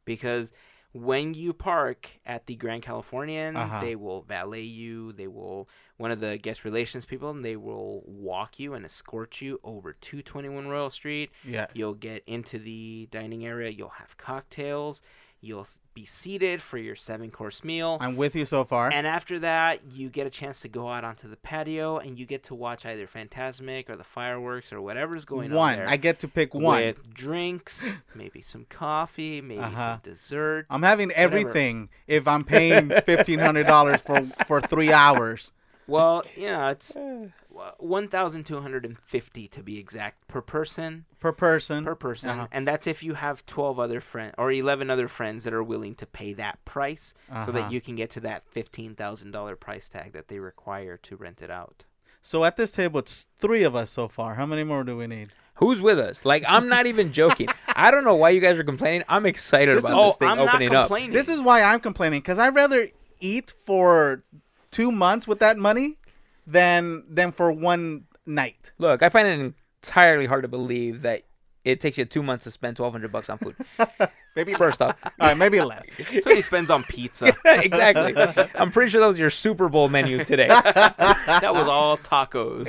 [0.05, 0.53] Because
[0.95, 3.81] when you park at the Grand Californian, Uh-huh.
[3.81, 5.13] they will valet you.
[5.13, 9.41] They will one of the guest relations people, and they will walk you and escort
[9.41, 11.31] you over to 21 Royal Street.
[11.45, 11.67] Yeah.
[11.75, 13.71] You'll get into the dining area.
[13.71, 15.03] You'll have cocktails.
[15.45, 17.99] You'll be seated for your seven course meal.
[18.01, 18.91] I'm with you so far.
[18.91, 22.25] And after that, you get a chance to go out onto the patio and you
[22.25, 25.81] get to watch either Fantasmic or the fireworks or whatever's going on one.
[25.81, 26.83] I get to pick one.
[26.83, 27.85] With drinks,
[28.15, 29.99] maybe some coffee, maybe Uh-huh.
[30.03, 30.65] some dessert.
[30.71, 35.53] I'm having everything if I'm paying fifteen hundred dollars for for three hours.
[35.87, 36.97] Well, you know, it's
[37.79, 41.05] one thousand two hundred and fifty to be exact per person.
[41.21, 41.85] per person.
[41.85, 42.47] Per person, Uh-huh.
[42.53, 45.95] and that's if you have twelve other friends or eleven other friends that are willing
[45.97, 47.53] to pay that price, so Uh-huh.
[47.53, 51.17] that you can get to that fifteen thousand dollar price tag that they require to
[51.17, 51.85] rent it out.
[52.21, 54.35] So at this table, it's three of us so far.
[54.37, 55.31] How many more do we need?
[55.57, 56.25] Who's with us?
[56.25, 57.49] Like, I'm not even joking.
[57.77, 59.05] I don't know why you guys are complaining.
[59.09, 61.13] I'm excited This about is- oh, this thing I'm opening not up.
[61.13, 62.89] This is why I'm complaining because I'd rather
[63.21, 64.25] eat for
[64.71, 65.99] two months with that money
[66.47, 68.73] than than for one night.
[68.79, 71.25] Look, I find it entirely hard to believe that
[71.65, 73.57] it takes you two months to spend 1200 bucks on food.
[74.37, 75.87] Maybe First off, all right, maybe less.
[75.97, 77.37] That's what he spends on pizza.
[77.45, 78.49] exactly.
[78.57, 80.49] I'm pretty sure that was your Super Bowl menu today.
[80.49, 82.67] that was all tacos.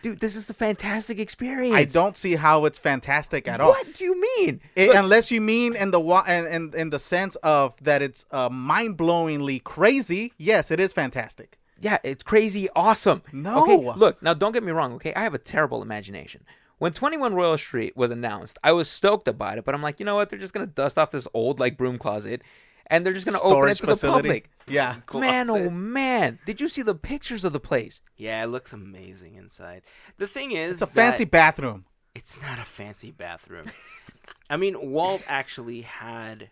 [0.00, 1.74] Dude, this is the fantastic experience.
[1.74, 3.70] I don't see how it's fantastic at all.
[3.70, 4.60] What do you mean?
[4.76, 8.00] It- Look, unless you mean in the wa- and in, in the sense of that
[8.00, 10.32] it's uh, mind-blowingly crazy.
[10.38, 11.58] Yes, it is fantastic.
[11.82, 13.22] Yeah, it's crazy awesome.
[13.32, 13.62] No.
[13.62, 15.12] Okay, look, now don't get me wrong, okay?
[15.14, 16.44] I have a terrible imagination.
[16.78, 20.06] When 21 Royal Street was announced, I was stoked about it, but I'm like, you
[20.06, 20.30] know what?
[20.30, 22.42] They're just going to dust off this old, like, broom closet,
[22.86, 24.28] and they're just going to open it to facility.
[24.28, 24.50] the public.
[24.66, 24.96] Yeah.
[25.14, 26.38] Man, oh man.
[26.46, 28.00] Did you see the pictures of the place?
[28.16, 29.82] Yeah, it looks amazing inside.
[30.18, 31.84] The thing is, It's a fancy bathroom.
[32.14, 33.66] It's not a fancy bathroom.
[34.50, 36.50] I mean, Walt actually had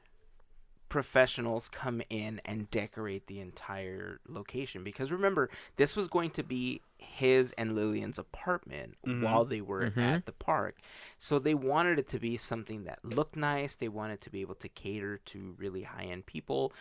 [0.91, 6.83] professionals come in and decorate the entire location because remember, this was going to be
[6.99, 9.23] his and Lillian's apartment mm-hmm.
[9.23, 10.01] while they were mm-hmm.
[10.01, 10.77] at the park.
[11.19, 13.75] So they wanted it to be something that looked nice.
[13.75, 16.75] They wanted to be able to cater to really high-end people.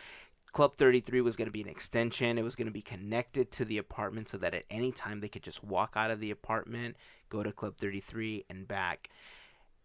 [0.52, 2.36] Club 33 was going to be an extension.
[2.36, 5.28] It was going to be connected to the apartment so that at any time they
[5.28, 6.96] could just walk out of the apartment,
[7.28, 9.08] go to Club 33 and back.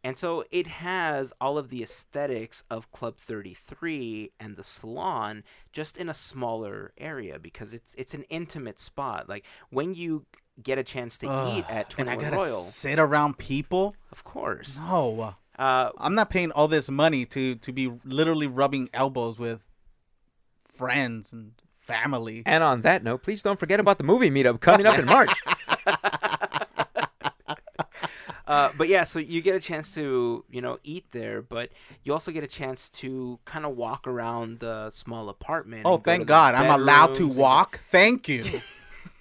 [0.05, 5.43] And so it has all of the aesthetics of Club 33 and the salon
[5.73, 9.27] just in a smaller area because it's it's an intimate spot.
[9.27, 10.25] Like when you
[10.61, 13.95] get a chance to eat Ugh, at and I gotta Royal, sit around people.
[14.11, 14.77] of course.
[14.77, 19.61] No, Uh, I'm not paying all this money to to be literally rubbing elbows with
[20.71, 22.43] friends and family.
[22.45, 25.31] And on that note, please don't forget about the movie meetup coming up in March.
[28.47, 31.69] Uh, but yeah, so you get a chance to you know eat there, but
[32.03, 35.83] you also get a chance to kind of walk around the small apartment.
[35.85, 37.79] Oh, and go thank God, I'm allowed to bedrooms and- walk.
[37.91, 38.61] Thank you.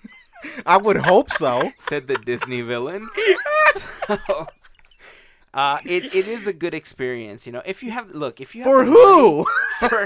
[0.66, 1.72] I would hope so.
[1.78, 3.08] Said the Disney villain.
[4.06, 4.18] so,
[5.54, 7.62] uh, it it is a good experience, you know.
[7.64, 9.36] If you have look, if you have For who?
[9.38, 10.04] money- for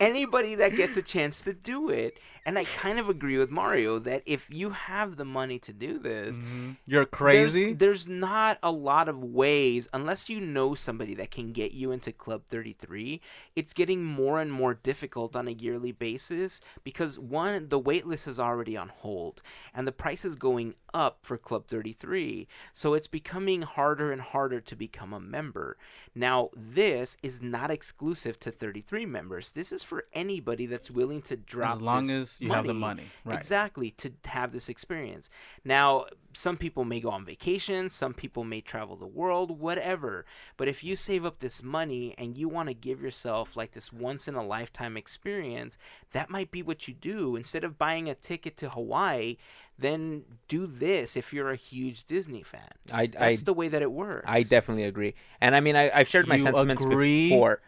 [0.00, 3.98] anybody that gets a chance to do it, and I kind of agree with Mario
[3.98, 6.72] that if you have the money to do this, mm-hmm.
[6.86, 7.72] You're there's- crazy.
[7.72, 12.12] There's, not a lot of ways, unless you know somebody that can get you into
[12.12, 13.20] Club 33.
[13.56, 18.28] It's getting more and more difficult on a yearly basis because one, the wait list
[18.28, 19.42] is already on hold,
[19.74, 22.46] and the price is going up for Club 33.
[22.72, 25.76] So it's becoming harder and harder to become a member.
[26.14, 29.50] Now, this is not exclusive to 33 members.
[29.50, 32.74] This is for anybody that's willing to drop As long this as you have the
[32.74, 33.38] money, right.
[33.38, 35.28] Exactly, to have this experience.
[35.64, 40.26] Now, some people may go on vacation, some people may travel the world, whatever.
[40.56, 43.92] But if you save up this money and you want to give yourself like this
[43.92, 45.78] once in a lifetime experience,
[46.12, 47.36] that might be what you do.
[47.36, 49.36] Instead of buying a ticket to Hawaii,
[49.78, 52.68] then do this if you're a huge Disney fan.
[52.92, 54.26] I, I, That's the way that it works.
[54.26, 55.14] I definitely agree.
[55.40, 57.30] And I mean, I, I've shared my You sentiments agree?
[57.30, 57.60] before.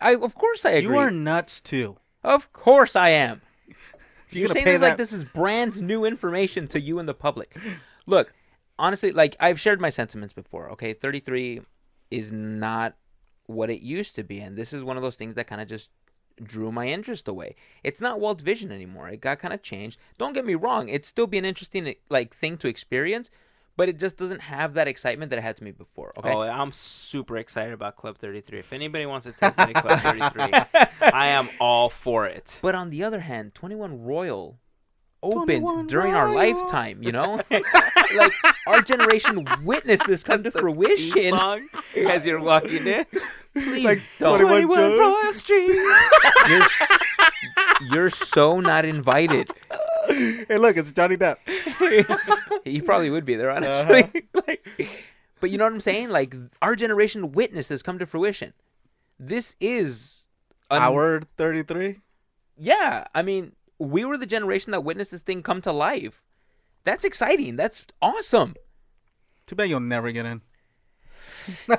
[0.00, 0.94] I, of course, I agree.
[0.94, 1.96] You are nuts too.
[2.22, 3.42] Of course, I am.
[4.30, 7.56] You're You're saying this like this is brand new information to you and the public.
[8.06, 8.32] Look,
[8.78, 10.70] honestly, like I've shared my sentiments before.
[10.72, 11.62] Okay, 33
[12.10, 12.96] is not
[13.46, 15.68] what it used to be, and this is one of those things that kind of
[15.68, 15.90] just
[16.42, 17.56] drew my interest away.
[17.82, 19.08] It's not Walt's vision anymore.
[19.08, 19.98] It got kind of changed.
[20.18, 23.30] Don't get me wrong; it'd still be an interesting like thing to experience,
[23.78, 26.12] but it just doesn't have that excitement that it had to me before.
[26.18, 26.32] Okay.
[26.32, 28.58] Oh, I'm super excited about Club 33.
[28.58, 30.42] If anybody wants to take me to Club 33,
[31.12, 32.58] I am all for it.
[32.60, 34.58] But on the other hand, 21 Royal
[35.22, 37.40] opened 21 during our lifetime, you know?
[38.16, 38.32] like
[38.66, 41.30] our generation witnessed this come to Theme fruition.
[41.38, 41.68] song
[42.08, 43.06] as you're walking in.
[43.54, 44.40] Please Like don't.
[44.40, 44.98] 21 Joe.
[44.98, 45.70] Royal Street.
[46.48, 46.66] You're,
[47.92, 49.50] you're so not invited.
[50.08, 51.36] Hey, look, it's Johnny Depp.
[52.64, 54.02] He probably would be there, honestly.
[54.02, 54.40] Uh-huh.
[54.46, 54.66] like,
[55.40, 56.08] but you know what I'm saying?
[56.10, 58.52] Like our generation witnessed this come to fruition.
[59.18, 60.20] this is
[60.70, 62.00] an- Hour 33?
[62.56, 66.22] Yeah, I mean, we were the generation that witnessed this thing come to life.
[66.84, 67.56] That's exciting.
[67.56, 68.54] That's awesome.
[69.46, 70.42] Too bad you'll never get in.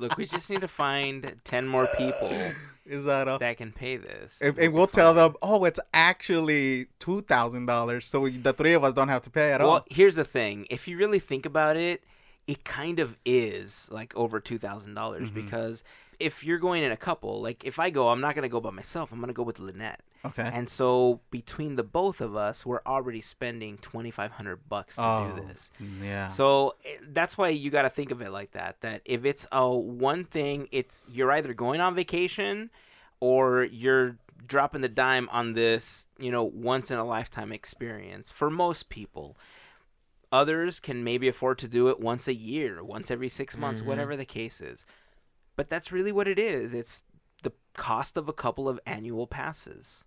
[0.00, 2.30] Look, we just need to find ten more people
[2.86, 3.36] Is that a.
[3.38, 4.36] that can pay this.
[4.40, 8.52] And, We'll and we'll tell them, oh, it's actually two thousand dollars, so we, the
[8.52, 9.74] three of us don't have to pay at Well, all.
[9.74, 10.66] Well, here's the thing.
[10.70, 12.02] If you really think about it,
[12.46, 15.34] it kind of is like over two thousand dollars Mhm.
[15.34, 15.84] because
[16.18, 18.70] if you're going in a couple, like if I go, I'm not gonna go by
[18.70, 19.12] myself.
[19.12, 20.00] I'm gonna go with Lynette.
[20.24, 20.50] Okay.
[20.52, 25.02] And so between the both of us, we're already spending twenty five hundred bucks to
[25.02, 25.70] oh, do this.
[26.02, 26.28] yeah.
[26.28, 28.80] So eh, that's why you got to think of it like that.
[28.82, 32.70] That if it's a one thing, it's you're either going on vacation
[33.20, 34.16] or you're
[34.46, 39.36] dropping the dime on this, you know, once in a lifetime experience for most people.
[40.32, 43.86] Others can maybe afford to do it once a year, once every 6 months, Mhm.
[43.86, 44.86] whatever the case is.
[45.56, 46.72] But that's really what it is.
[46.72, 47.02] It's
[47.42, 50.04] the cost of a couple of annual passes.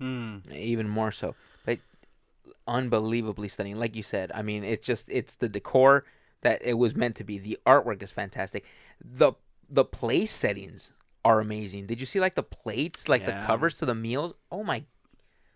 [0.00, 0.38] Hmm.
[0.52, 1.34] even more so.
[1.66, 1.78] But
[2.66, 4.32] unbelievably stunning, like you said.
[4.34, 6.04] I mean, it's just it's the decor
[6.42, 7.38] that it was meant to be.
[7.38, 8.64] The artwork is fantastic.
[9.00, 9.32] the
[9.68, 10.92] The place settings
[11.24, 11.86] are amazing.
[11.86, 13.40] Did you see like the plates, like Yeah.
[13.40, 14.32] the covers to the meals?
[14.50, 14.84] Oh my!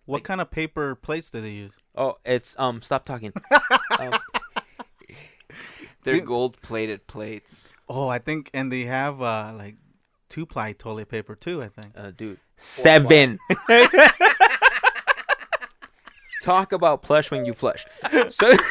[0.05, 1.73] What Like- kind of paper plates do they use?
[1.97, 2.83] Oh, it's um.
[2.83, 3.33] Stop talking.
[3.99, 4.13] um,
[6.03, 7.73] They're gold plated plates.
[7.89, 9.77] Oh, I think, and they have uh like
[10.29, 11.63] two ply toilet paper too.
[11.63, 11.93] I think.
[11.97, 13.39] uh, dude, seven.
[16.45, 17.87] Talk about plush when you flush.
[18.31, 18.53] So.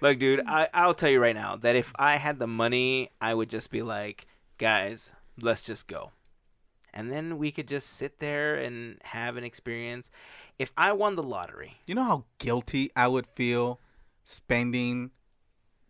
[0.00, 3.34] Look, dude, I, I'll tell you right now that if I had the money, I
[3.34, 4.26] would just be like,
[4.58, 5.10] guys,
[5.40, 6.12] let's just go.
[6.92, 10.10] And then we could just sit there and have an experience.
[10.58, 13.80] If I won the lottery, You know how guilty I would feel
[14.24, 15.10] spending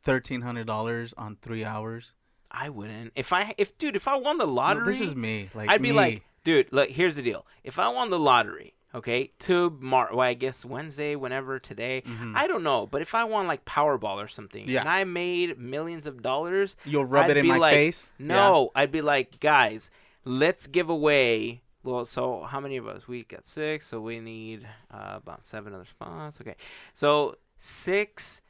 [0.03, 2.13] thirteen hundred dollars on three hours.
[2.51, 3.13] I wouldn't.
[3.17, 5.51] If I, if dude, if I won the No, lottery, this is me.
[5.55, 5.95] Like I'd be me.
[5.97, 7.47] like, dude, look, here's the deal.
[7.63, 12.37] If I won the lottery, okay, to Mar, well, I guess Wednesday, whenever today, Mhm.
[12.37, 14.81] I don't know, but if I won like Powerball or something, Yeah.
[14.81, 18.09] and I made millions of dollars, you'll rub I'd it in my like, face.
[18.19, 19.91] No, I'd be like, guys,
[20.25, 21.63] let's give away.
[21.83, 23.07] Well, so how many of us?
[23.09, 26.41] We got six, so we need uh, about seven other spots.
[26.41, 26.55] Okay,
[26.95, 28.41] so six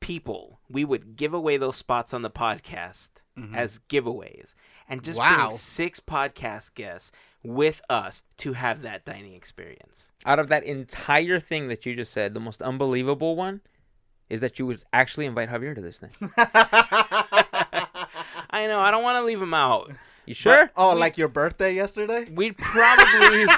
[0.00, 0.60] people.
[0.68, 3.54] We would give away those spots on the podcast Mhm.
[3.56, 4.54] as giveaways,
[4.88, 5.48] and just Wow.
[5.48, 7.10] bring six podcast guests
[7.42, 10.10] with us to have that dining experience.
[10.24, 13.60] out of that entire thing that you just said, the most unbelievable one
[14.28, 16.10] is that you would actually invite Javier to this thing.
[18.50, 18.80] I know.
[18.80, 19.92] I don't want to leave him out.
[20.24, 20.70] You sure?
[20.76, 22.26] oh, like your birthday yesterday?
[22.30, 23.46] We'd probably.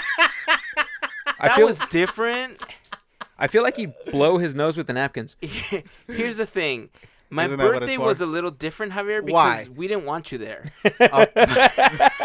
[1.41, 2.61] I that feel was different.
[3.39, 5.37] I feel like he'd blow his nose with the napkins.
[6.07, 6.91] Here's the thing.
[7.31, 9.66] My Isn't that what it's birthday was a little different, Javier, because Why?
[9.74, 10.72] we didn't want you there.
[11.01, 11.26] Oh.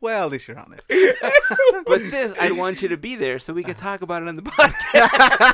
[0.00, 0.86] well, at least you're honest.
[0.88, 4.36] But this, I'd want you to be there so we could talk about it on
[4.36, 5.48] the podcast.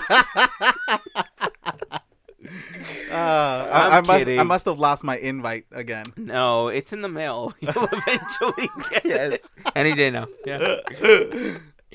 [3.11, 4.47] Uh, I, I'm I must, I kidding.
[4.47, 6.05] must have lost my invite again.
[6.17, 7.55] No, it's in the mail.
[7.61, 9.33] You'll eventually get yes.
[9.33, 9.51] it.
[9.75, 10.27] Any day now.
[10.45, 10.79] Yeah.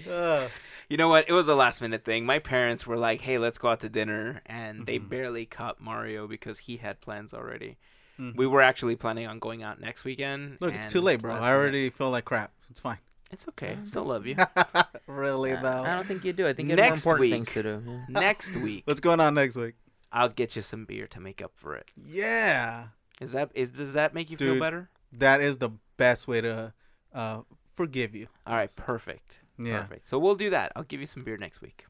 [0.09, 0.47] Uh,
[0.89, 1.29] You know what?
[1.29, 2.25] It was a last minute thing.
[2.25, 5.09] My parents were like, "Hey, let's go out to dinner," and they Mhm.
[5.09, 7.77] barely caught Mario because he had plans already.
[8.19, 8.35] Mhm.
[8.35, 10.57] We were actually planning on going out next weekend.
[10.59, 11.33] Look, it's too late, bro.
[11.33, 12.51] last I minute- already feel like crap.
[12.69, 12.97] It's fine.
[13.31, 13.77] It's okay.
[13.79, 14.35] I Still love you.
[15.07, 15.83] really I though.
[15.83, 16.47] I don't think you do.
[16.47, 17.31] I think you have more Next important week.
[17.33, 17.83] things to do.
[17.85, 18.05] Yeah.
[18.09, 19.75] next week, What's going on next week?
[20.11, 21.91] I'll get you some beer to make up for it.
[21.95, 22.87] Yeah,
[23.21, 24.89] Is that is does that make you feel better?
[25.13, 26.73] that is the best way to
[27.13, 27.41] uh,
[27.75, 28.27] forgive you.
[28.47, 29.39] All right, perfect.
[29.59, 29.81] Yeah.
[29.81, 30.07] Perfect.
[30.09, 30.71] So we'll do that.
[30.75, 31.85] I'll give you some beer next week.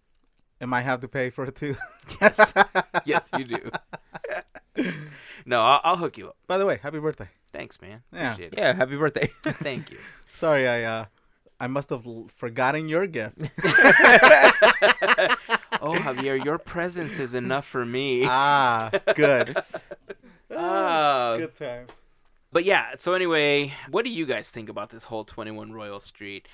[0.61, 1.75] Am I have to pay for it too?
[2.21, 2.53] Yes.
[3.05, 3.71] yes, you do.
[5.45, 6.37] no, I'll, I'll hook you up.
[6.47, 7.29] By the way, happy birthday.
[7.53, 8.01] Thanks, man.
[8.11, 8.33] Yeah.
[8.33, 8.73] Appreciate Yeah.
[8.73, 9.29] Happy birthday.
[9.43, 9.99] Thank you.
[10.33, 11.05] Sorry, I uh,
[11.59, 13.35] I must have l- forgotten your gift.
[13.39, 13.45] oh,
[15.95, 18.23] Javier, your presence is enough for me.
[18.25, 19.57] ah, good.
[20.55, 21.35] Ah.
[21.37, 21.87] good time.
[22.51, 26.47] But yeah, so anyway, what do you guys think about this whole 21 Royal Street?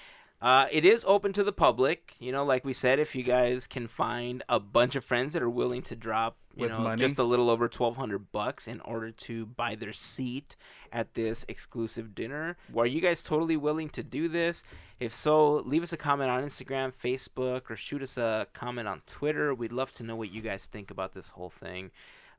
[0.46, 2.14] Uh, it is open to the public.
[2.20, 5.42] You know, like we said, if you guys can find a bunch of friends that
[5.42, 7.00] are willing to drop, you With know, money?
[7.00, 10.56] just a little over 1200 bucks in order to buy their seat
[10.94, 14.62] at this exclusive dinner, are you guys totally willing to do this?
[15.00, 19.02] If so, leave us a comment on Instagram, Facebook, or shoot us a comment on
[19.08, 19.52] Twitter.
[19.52, 21.90] We'd love to know what you guys think about this whole thing.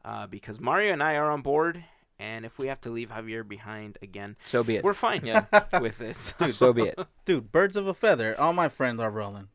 [0.04, 1.82] Uh, because Mario and I are on board,
[2.18, 4.84] and if we have to leave Javier behind again, so be it.
[4.84, 5.44] we're fine Yeah.
[5.80, 6.16] with it.
[6.54, 6.98] so be it.
[7.24, 8.38] Dude, birds of a feather.
[8.40, 9.48] All my friends are rolling.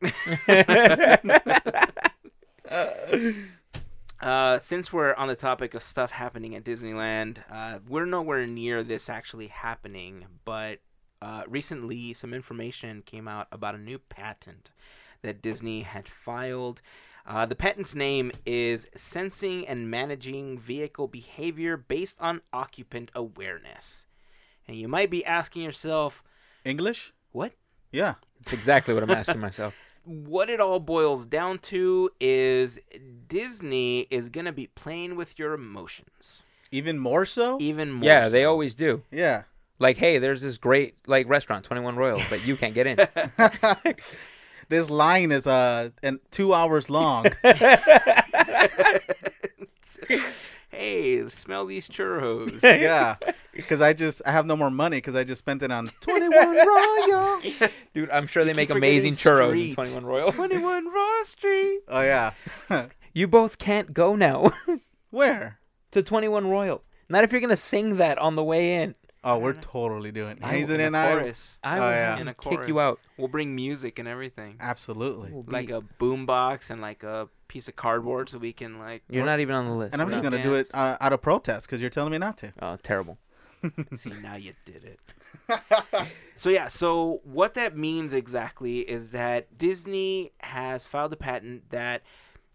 [4.20, 8.84] Uh, since we're on the topic of stuff happening at Disneyland, uh, we're nowhere near
[8.84, 10.78] this actually happening, but
[11.20, 14.70] uh, recently some information came out about a new patent
[15.22, 16.82] that Disney had filed.
[17.26, 24.06] Uh, the patent's name is Sensing and Managing Vehicle Behavior Based on Occupant Awareness.
[24.66, 26.22] And you might be asking yourself,
[26.64, 27.12] English?
[27.30, 27.52] what?
[27.92, 28.14] Yeah.
[28.40, 29.74] That's exactly what I'm asking myself.
[30.04, 32.78] what it all boils down to is
[33.28, 36.42] Disney is going to be playing with your emotions.
[36.72, 37.58] Even more so?
[37.60, 38.04] Even more.
[38.04, 39.02] Yeah, they always do.
[39.12, 39.44] Yeah.
[39.78, 42.98] Like, hey, there's this great like restaurant, Twenty One Royal, but you can't get in.
[44.72, 47.26] This line is uh and two hours long.
[50.70, 52.62] hey, smell these churros.
[52.62, 53.16] yeah.
[53.52, 56.26] Because I just I have no more money because I just spent it on Twenty
[56.26, 57.42] One Royal.
[57.92, 59.74] Dude, I'm sure they keep make amazing churros in street.
[59.74, 60.32] Twenty One Royal.
[60.32, 61.80] 21 Raw Street.
[61.88, 62.32] Oh yeah.
[63.12, 64.52] You both can't go now
[65.10, 65.58] Where?
[65.90, 66.82] to Twenty One Royal.
[67.10, 68.94] Not if you're gonna sing that on the way in.
[69.24, 70.42] Oh, we're totally doing it.
[70.42, 71.08] I- Hazing In and a I.
[71.12, 71.58] chorus.
[71.62, 72.16] I Oh, will yeah.
[72.18, 72.98] In a to kick you out.
[73.16, 74.56] We'll bring music and everything.
[74.58, 75.30] Absolutely.
[75.30, 79.02] We'll Like a boom box and like a piece of cardboard so we can like
[79.08, 79.92] You're not even on the list.
[79.92, 82.18] And I'm just gonna not do it uh, out of protest because you're telling me
[82.18, 82.52] not to.
[82.60, 83.18] Oh, terrible.
[83.96, 85.00] See, now you did it.
[86.34, 92.02] so yeah, so what that means exactly is that Disney has filed a patent that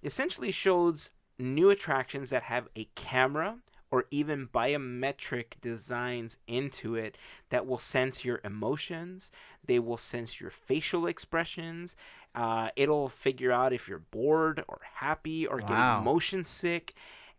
[0.04, 1.10] essentially shows
[1.40, 3.58] new attractions that have a camera
[3.92, 7.18] or even biometric designs into it
[7.50, 9.32] that will sense your emotions.
[9.66, 11.96] They will sense your facial expressions.
[12.36, 15.68] Uh, it'll figure out if you're bored or happy or Wow.
[15.68, 16.94] getting motion sick.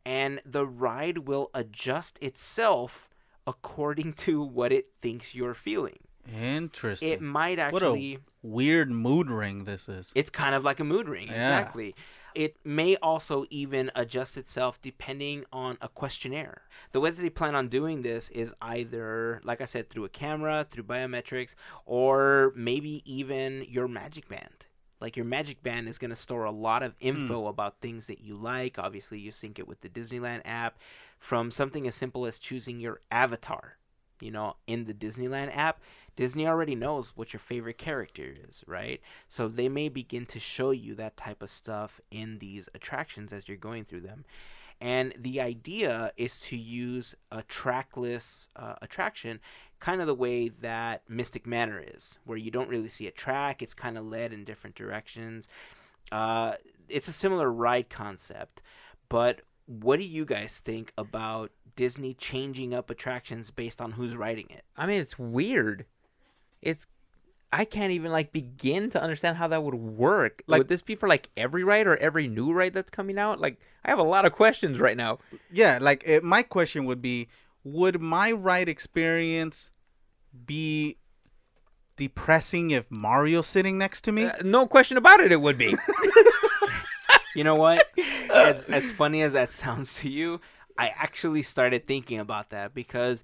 [0.07, 3.09] And the ride will adjust itself
[3.47, 5.99] according to what it thinks you're feeling.
[6.35, 7.09] Interesting.
[7.11, 8.15] It might what actually.
[8.15, 10.13] a weird mood ring this is.
[10.15, 11.39] It's kind of like a mood ring, Yeah.
[11.61, 11.95] exactly.
[12.39, 16.63] It may also even adjust itself depending on a questionnaire.
[16.93, 20.09] The way that they plan on doing this is either, like I said, through a
[20.09, 24.67] camera, through biometrics, or maybe even your Magic Band.
[25.01, 27.09] Like your Magic Band is going to store a lot of hmm.
[27.09, 28.79] info about things that you like.
[28.79, 30.79] Obviously, you sync it with the Disneyland app.
[31.19, 33.79] From something as simple as choosing your avatar,
[34.21, 35.81] you know, in the Disneyland app,
[36.19, 39.01] Disney already knows what your favorite character is, right?
[39.29, 43.47] So they may begin to show you that type of stuff in these attractions as
[43.47, 44.25] you're going through them.
[44.81, 49.39] And the idea is to use a trackless uh, attraction,
[49.79, 53.63] kind of the way that Mystic Manor is, where you don't really see a track,
[53.63, 55.47] it's kind of led in different directions.
[56.11, 56.55] Uh,
[56.89, 58.61] it's a similar ride concept,
[59.09, 64.49] but what do you guys think about Disney changing up attractions based on who's riding
[64.51, 64.65] it?
[64.77, 65.87] I mean, it's weird.
[66.63, 66.87] It's
[67.53, 70.43] I can't even like begin to understand how that would work.
[70.47, 73.41] Like- would this be for like every ride or every new ride that's coming out?
[73.41, 75.19] Like, I have a lot of questions right now.
[75.51, 77.29] Yeah, like it, my question would be
[77.65, 79.71] would my ride experience
[80.47, 80.99] be
[81.97, 84.25] depressing if Mario's sitting next to me?
[84.25, 85.33] Uh, no question about it.
[85.33, 85.77] It would be.
[87.35, 87.87] You know what?
[88.35, 90.41] as as funny as that sounds to you,
[90.77, 93.23] I actually started thinking about that because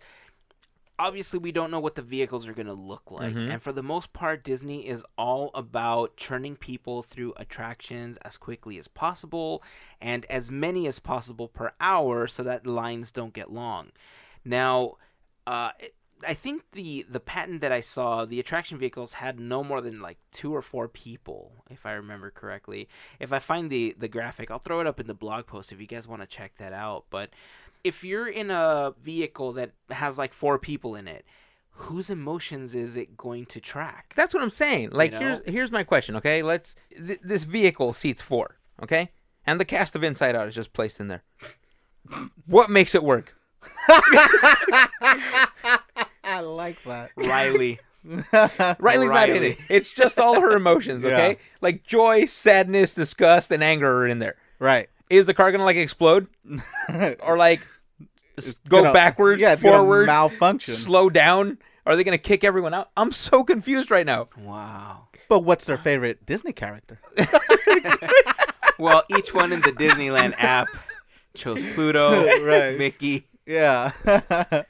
[0.98, 3.34] obviously we don't know what the vehicles are going to look like.
[3.34, 3.52] Mhm.
[3.52, 8.78] And for the most part Disney is all about churning people through attractions as quickly
[8.78, 9.62] as possible
[10.00, 13.90] and as many as possible per hour so that lines don't get long.
[14.44, 14.98] Now,
[15.46, 15.70] uh
[16.26, 20.00] I think the the patent that I saw, the attraction vehicles had no more than
[20.00, 22.88] like two or four people, if I remember correctly.
[23.18, 25.80] If I find the the graphic, I'll throw it up in the blog post if
[25.80, 27.06] you guys want to check that out.
[27.10, 27.30] But
[27.84, 31.24] if you're in a vehicle that has like four people in it,
[31.70, 34.12] whose emotions is it going to track?
[34.16, 34.90] That's what I'm saying.
[34.92, 35.18] Like, know?
[35.20, 36.16] here's here's my question.
[36.16, 36.74] Okay, let's.
[36.96, 38.56] Th- this vehicle seats four.
[38.82, 39.10] Okay,
[39.46, 41.22] and the cast of Inside Out is just placed in there.
[42.46, 43.36] what makes it work?
[46.24, 47.10] I like that.
[47.16, 47.78] Riley.
[48.78, 49.58] Riley's not in it.
[49.68, 51.04] It's just all her emotions.
[51.04, 51.34] Okay, Yeah.
[51.60, 54.36] like joy, sadness, disgust, and anger are in there.
[54.58, 54.88] right.
[55.10, 56.26] Is the car gonna like explode
[57.20, 57.60] or like
[58.38, 60.74] s- go Gonna- backwards, Yeah, it's malfunction.
[60.74, 61.58] slow down?
[61.86, 62.90] Are they gonna kick everyone out?
[62.96, 64.28] I'm so confused right now.
[64.38, 65.08] Wow.
[65.28, 66.98] But what's their favorite Disney character?
[68.76, 70.66] Well, each one in the Disneyland app
[71.36, 72.76] chose Pluto, Right.
[72.76, 73.28] Mickey.
[73.46, 73.92] Yeah.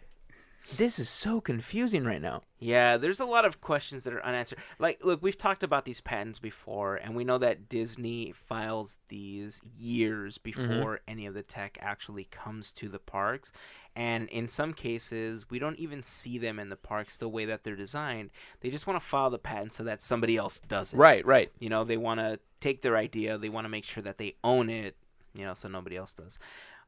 [0.77, 2.43] This is so confusing right now.
[2.59, 4.59] Yeah, there's a lot of questions that are unanswered.
[4.79, 9.61] Like, look, we've talked about these patents before, and we know that Disney files these
[9.79, 13.53] years before any of the tech actually comes to the parks.
[13.97, 17.63] And in some cases, we don't even see them in the parks the way that
[17.63, 18.31] they're designed.
[18.61, 20.97] They just want to file the patent so that somebody else does it.
[20.97, 21.53] Right, right.
[21.61, 24.35] You know, they want to take their idea, they want to make sure that they
[24.43, 24.97] own it,
[25.35, 26.39] you know, so nobody else does.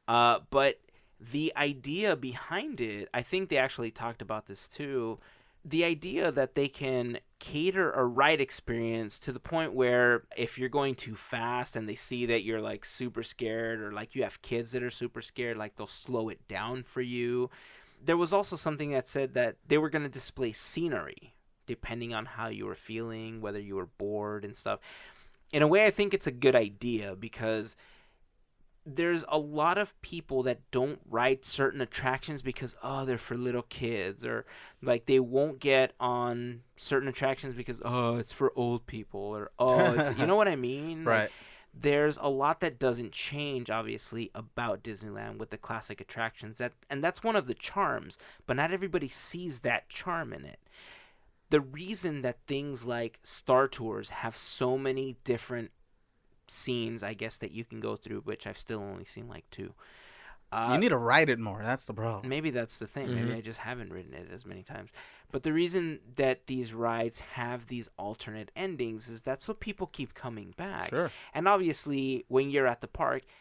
[0.07, 0.79] Uh, but
[1.19, 5.19] the idea behind it, I think they actually talked about this too.
[5.65, 10.69] The idea that they can cater a ride experience to the point where if you're
[10.69, 14.41] going too fast and they see that you're like super scared or like you have
[14.41, 17.49] kids that are super scared, like they'll slow it down for you.
[18.03, 21.33] There was also something that said that they were going to display scenery
[21.65, 24.79] depending on how you were feeling, whether you were bored and stuff.
[25.51, 27.75] In a way, I think it's a good idea because
[28.95, 33.63] there's a lot of people that don't ride certain attractions because oh they're for little
[33.63, 34.45] kids or
[34.81, 39.93] like they won't get on certain attractions because oh it's for old people or oh
[39.93, 41.29] it's, you know what I mean Like, Right.
[41.73, 47.03] there's a lot that doesn't change obviously about Disneyland with the classic attractions that and
[47.03, 50.59] that's one of the charms but not everybody sees that charm in it
[51.49, 55.71] the reason that things like Star Tours have so many different
[56.49, 59.73] scenes I guess that you can go through which I've still only seen like two
[60.49, 61.61] uh, you need to write it more.
[61.61, 62.29] That's the problem.
[62.29, 63.13] Maybe that's the thing.
[63.13, 63.35] Maybe Mhm.
[63.37, 64.91] I just haven't written it as many times.
[65.29, 70.13] But the reason that these rides have these alternate endings is that so people keep
[70.13, 70.91] coming back.
[70.91, 71.11] Sure.
[71.33, 73.31] And obviously, when you're at the park, y-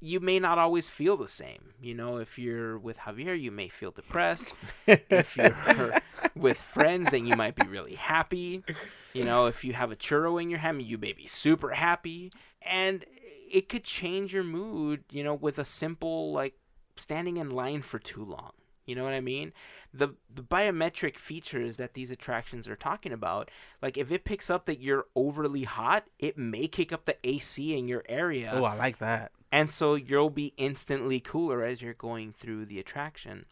[0.00, 1.74] you may not always feel the same.
[1.80, 4.54] You know, if you're with Javier, you may feel depressed.
[4.86, 6.00] if you're
[6.34, 8.64] with friends, then you might be really happy.
[9.12, 12.32] You know, if you have a churro in your hand, you may be super happy.
[12.62, 13.04] And
[13.50, 16.54] it could change your mood, you know, with a simple, like,
[16.96, 18.52] standing in line for too long.
[18.86, 19.52] You know what I mean?
[19.92, 24.66] The, the biometric features that these attractions are talking about, like if it picks up
[24.66, 28.50] that you're overly hot, it may kick up the AC in your area.
[28.52, 29.30] Oh, I like that.
[29.52, 33.46] And so you'll be instantly cooler as you're going through the attraction.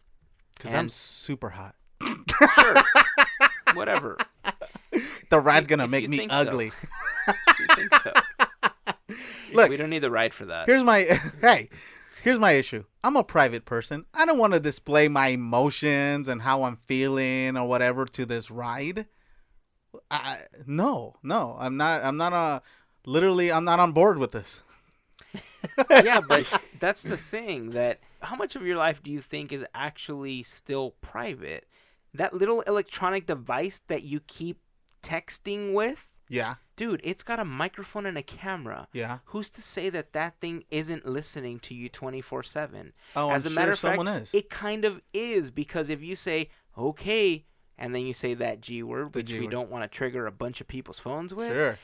[0.55, 1.75] Because I'm super hot.
[2.01, 2.75] Sure.
[3.73, 4.17] Whatever.
[5.29, 6.25] The ride's gonna if make me so.
[6.29, 6.71] ugly.
[7.75, 8.13] Think so.
[9.53, 9.69] Look.
[9.69, 10.67] we don't need the ride for that.
[10.67, 11.69] Here's my hey,
[12.23, 12.83] here's my issue.
[13.03, 14.05] I'm a private person.
[14.13, 18.49] I don't want to display my emotions and how I'm feeling or whatever to this
[18.49, 19.07] ride.
[20.09, 21.57] I no, no.
[21.59, 22.61] I'm not I'm not a
[23.05, 24.63] literally I'm not on board with this.
[25.89, 26.45] Yeah, but
[26.79, 30.91] that's the thing that how much of your life do you think is actually still
[31.01, 31.67] private?
[32.13, 34.59] That little electronic device that you keep
[35.03, 36.55] texting with, Yeah.
[36.75, 38.87] dude, it's got a microphone and a camera.
[38.93, 39.19] Yeah.
[39.25, 42.93] Who's to say that that thing isn't listening to you 24/7?
[43.15, 44.33] Oh, As I'm a sure matter of fact, someone is.
[44.33, 47.45] it kind of is because if you say okay
[47.77, 49.51] and then you say that G word, The which G we word.
[49.51, 51.51] don't want to trigger a bunch of people's phones with.
[51.51, 51.79] Sure.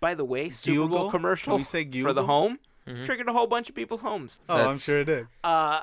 [0.00, 2.58] By the way, Super Bowl commercial Can we say for the home
[2.88, 3.04] Mhm.
[3.04, 4.38] triggered a whole bunch of people's homes.
[4.48, 5.26] Oh, I'm sure it did.
[5.44, 5.82] Uh,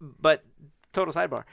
[0.00, 0.44] but
[0.92, 1.44] total sidebar.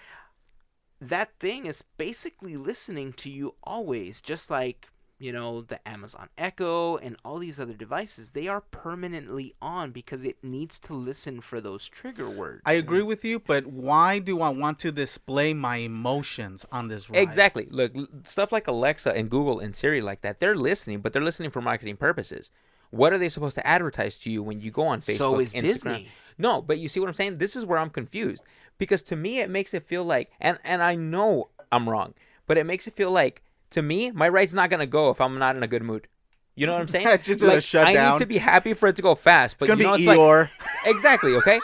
[1.01, 6.97] That thing is basically listening to you always, just like you know the Amazon Echo
[6.97, 8.31] and all these other devices.
[8.31, 12.61] They are permanently on because it needs to listen for those trigger words.
[12.65, 17.09] I agree with you, but why do I want to display my emotions on this
[17.09, 17.19] ride?
[17.19, 17.67] Exactly.
[17.69, 21.51] Look, stuff like Alexa and Google and Siri like that, they're listening, but they're listening
[21.51, 22.51] for marketing purposes.
[22.93, 25.17] What are they supposed to advertise to you when you go on Facebook?
[25.17, 25.61] So is Instagram?
[25.63, 26.07] Disney.
[26.37, 27.39] No, but you see what I'm saying?
[27.39, 28.43] This is where I'm confused
[28.77, 32.13] because to me it makes it feel like, and and I know I'm wrong,
[32.45, 33.41] but it makes it feel like
[33.71, 36.07] to me my ride's not gonna go if I'm not in a good mood.
[36.55, 37.07] You know what I'm saying?
[37.23, 38.11] Just like, shut I down.
[38.13, 40.03] need to be happy for it to go fast, but It's gonna you know, be
[40.03, 40.49] it's like- Eeyore.
[40.85, 41.33] exactly.
[41.37, 41.59] Okay,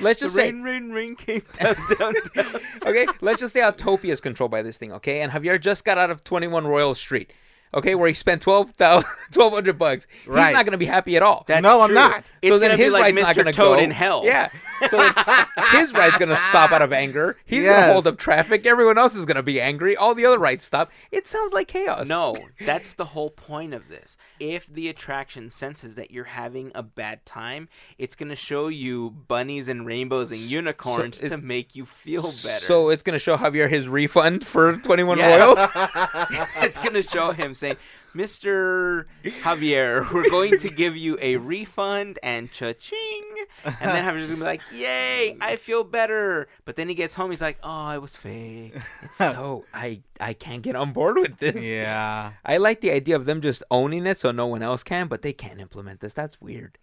[0.00, 2.60] let's just say rain, rain, rain came down, down, down.
[2.84, 5.20] okay, let's just say Autopia is controlled by this thing, okay?
[5.22, 7.32] And Javier just got out of 21 Royal Street,
[7.74, 9.04] okay, where he spent 12,000
[9.34, 10.06] 1200 bucks.
[10.24, 11.44] He's not going to be happy at all.
[11.46, 11.94] That's No, I'm true.
[11.94, 12.24] not.
[12.42, 14.22] It's so then gonna his be like ride's not going to go in hell.
[14.24, 14.50] Yeah.
[14.90, 15.12] So then
[15.72, 17.36] his ride's going to stop out of anger.
[17.44, 18.66] He's going to hold up traffic.
[18.66, 19.96] Everyone else is going to be angry.
[19.96, 20.90] All the other rides stop.
[21.10, 22.08] It sounds like chaos.
[22.08, 24.16] No, that's the whole point of this.
[24.40, 27.68] If the attraction senses that you're having a bad time,
[27.98, 32.32] it's going to show you bunnies and rainbows and unicorns it- to make you feel
[32.42, 32.64] better.
[32.66, 35.40] So it's going to show Javier his refund for 21 Yes.
[35.40, 36.48] Royals.
[36.62, 37.76] it's going to show him saying,
[38.14, 39.06] Mr.
[39.24, 43.24] Javier, we're going to give you a refund and cha-ching.
[43.64, 46.48] And then Javier's going to be like, yay, I feel better.
[46.64, 48.74] But then he gets home, he's like, oh, it was fake.
[49.02, 51.64] It's so I, I can't get on board with this.
[51.64, 52.32] Yeah.
[52.44, 55.22] I like the idea of them just owning it so no one else can, but
[55.22, 56.12] they can't implement this.
[56.12, 56.76] That's weird.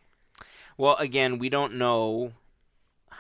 [0.77, 2.33] Well, again, we don't know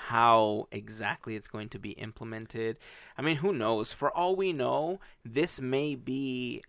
[0.09, 2.77] how exactly it's going to be implemented.
[3.15, 3.93] I mean, who knows?
[3.93, 6.63] For all we know, this may be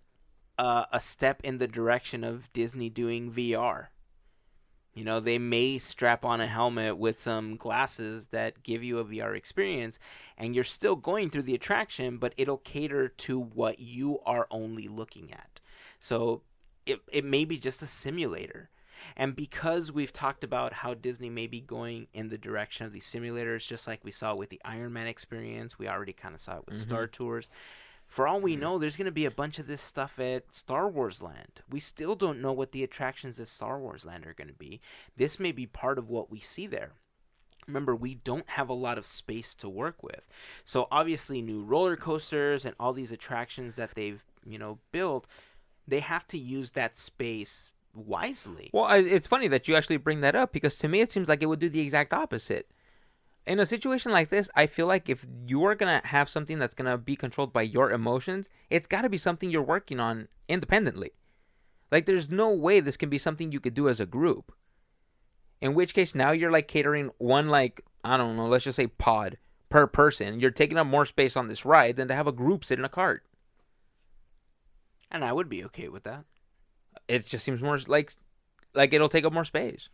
[0.61, 3.87] uh, a step in the direction of Disney doing VR.
[4.93, 9.05] You know, they may strap on a helmet with some glasses that give you a
[9.05, 9.99] VR experience,
[10.37, 14.87] and you're still going through the attraction, but it'll cater to what you are only
[14.87, 15.61] looking at.
[15.99, 16.43] So
[16.85, 18.69] it, it may be just a simulator.
[19.17, 23.07] And because we've talked about how Disney may be going in the direction of these
[23.07, 26.59] simulators, just like we saw with the Iron Man experience, we already kind of saw
[26.59, 26.83] it with Mhm.
[26.83, 27.49] Star Tours.
[28.11, 28.61] For all we hmm.
[28.61, 31.63] know, there's going to be a bunch of this stuff at Star Wars Land.
[31.71, 34.81] We still don't know what the attractions at Star Wars Land are going to be.
[35.17, 36.91] This may be part of what we see there.
[37.69, 40.27] Remember, we don't have a lot of space to work with.
[40.65, 45.29] So obviously, new roller coasters and all these attractions that they've, you know, built,
[45.87, 48.71] they have to use that space wisely.
[48.73, 51.29] Well, I, it's funny that you actually bring that up because to me it seems
[51.29, 52.69] like it would do the exact opposite.
[53.51, 56.97] In a situation like this, I feel like if you're gonna have something that's gonna
[56.97, 61.11] be controlled by your emotions, it's got to be something you're working on independently.
[61.91, 64.53] Like, there's no way this can be something you could do as a group.
[65.61, 68.87] In which case, now you're like catering one like I don't know, let's just say
[68.87, 69.37] pod
[69.69, 70.39] per person.
[70.39, 72.85] You're taking up more space on this ride than to have a group sit in
[72.85, 73.25] a cart.
[75.11, 76.23] And I would be okay with that.
[77.09, 78.13] It just seems more like
[78.75, 79.89] like it'll take up more space.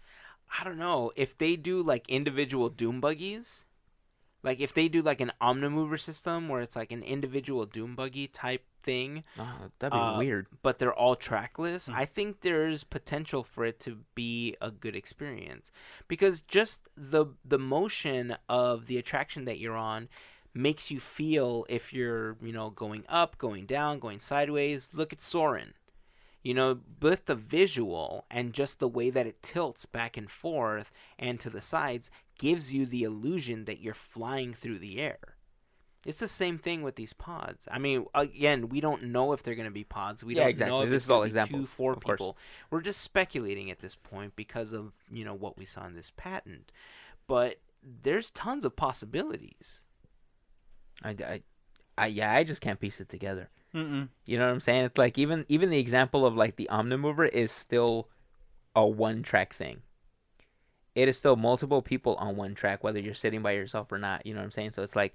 [0.61, 3.65] I don't know if they do like individual doom buggies,
[4.43, 8.27] like if they do like an omnimover system where it's like an individual doom buggy
[8.29, 10.47] type thing, Oh, that'd be uh, weird.
[10.63, 11.89] but they're all trackless.
[11.89, 15.73] I think there's potential for it to be a good experience
[16.07, 20.09] because just the the motion of the attraction that you're on
[20.55, 24.91] makes you feel if you're you know going up, going down, going sideways.
[24.95, 25.75] Look at Soarin'.
[26.47, 30.93] You know, both the visual and just the way that it tilts back and forth
[31.19, 35.19] and to the sides gives you the illusion that you're flying through the air.
[36.05, 37.67] It's the same thing with these pods.
[37.69, 40.23] I mean, again, we don't know if they're going to be pods.
[40.23, 40.79] we yeah, don't exactly.
[40.79, 42.37] know if this is all example two four people course.
[42.71, 46.13] we're just speculating at this point because of you know what we saw in this
[46.17, 46.71] patent.
[47.27, 49.83] But there's tons of possibilities.
[51.03, 51.43] I, I,
[51.99, 53.51] I, yeah, I just can't piece it together.
[53.77, 54.09] Mm-mm.
[54.25, 54.87] You know what I'm saying?
[54.87, 58.09] It's like even even the example of like the Omnimover is still
[58.75, 59.83] a one track thing.
[60.95, 64.25] It is still multiple people on one track, whether you're sitting by yourself or not.
[64.25, 64.73] You know what I'm saying?
[64.73, 65.15] So it's like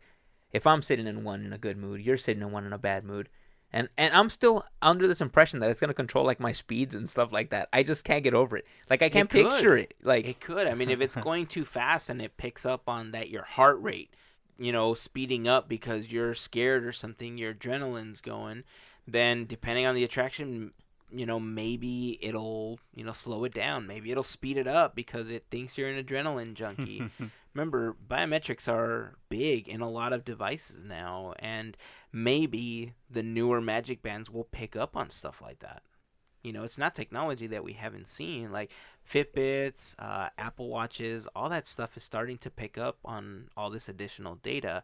[0.51, 2.78] if I'm sitting in one in a good mood, you're sitting in one in a
[2.78, 3.30] bad mood.
[3.74, 7.09] And and I'm still under this impression that it's gonna control like my speeds and
[7.09, 7.68] stuff like that.
[7.74, 8.66] I just can't get over it.
[8.91, 9.49] Like I can't could.
[9.49, 9.95] picture it.
[10.03, 10.68] Like It could.
[10.68, 13.82] I mean, if it's going too fast and it picks up on that your heart
[13.82, 14.14] rate,
[14.62, 18.64] you know, speeding up because you're scared or something, your adrenaline's going,
[19.07, 20.72] then depending on the attraction,
[21.12, 23.88] you know, maybe it'll, you know, slow it down.
[23.88, 27.09] Maybe it'll speed it up because it thinks you're an adrenaline junkie.
[27.53, 31.76] Remember, biometrics are big in a lot of devices now, and
[32.14, 35.82] maybe the newer Magic Bands will pick up on stuff like that.
[36.44, 38.52] You know, it's not technology that we haven't seen.
[38.52, 38.72] Like
[39.10, 43.88] Fitbits, uh, Apple Watches, all that stuff is starting to pick up on all this
[43.88, 44.84] additional data,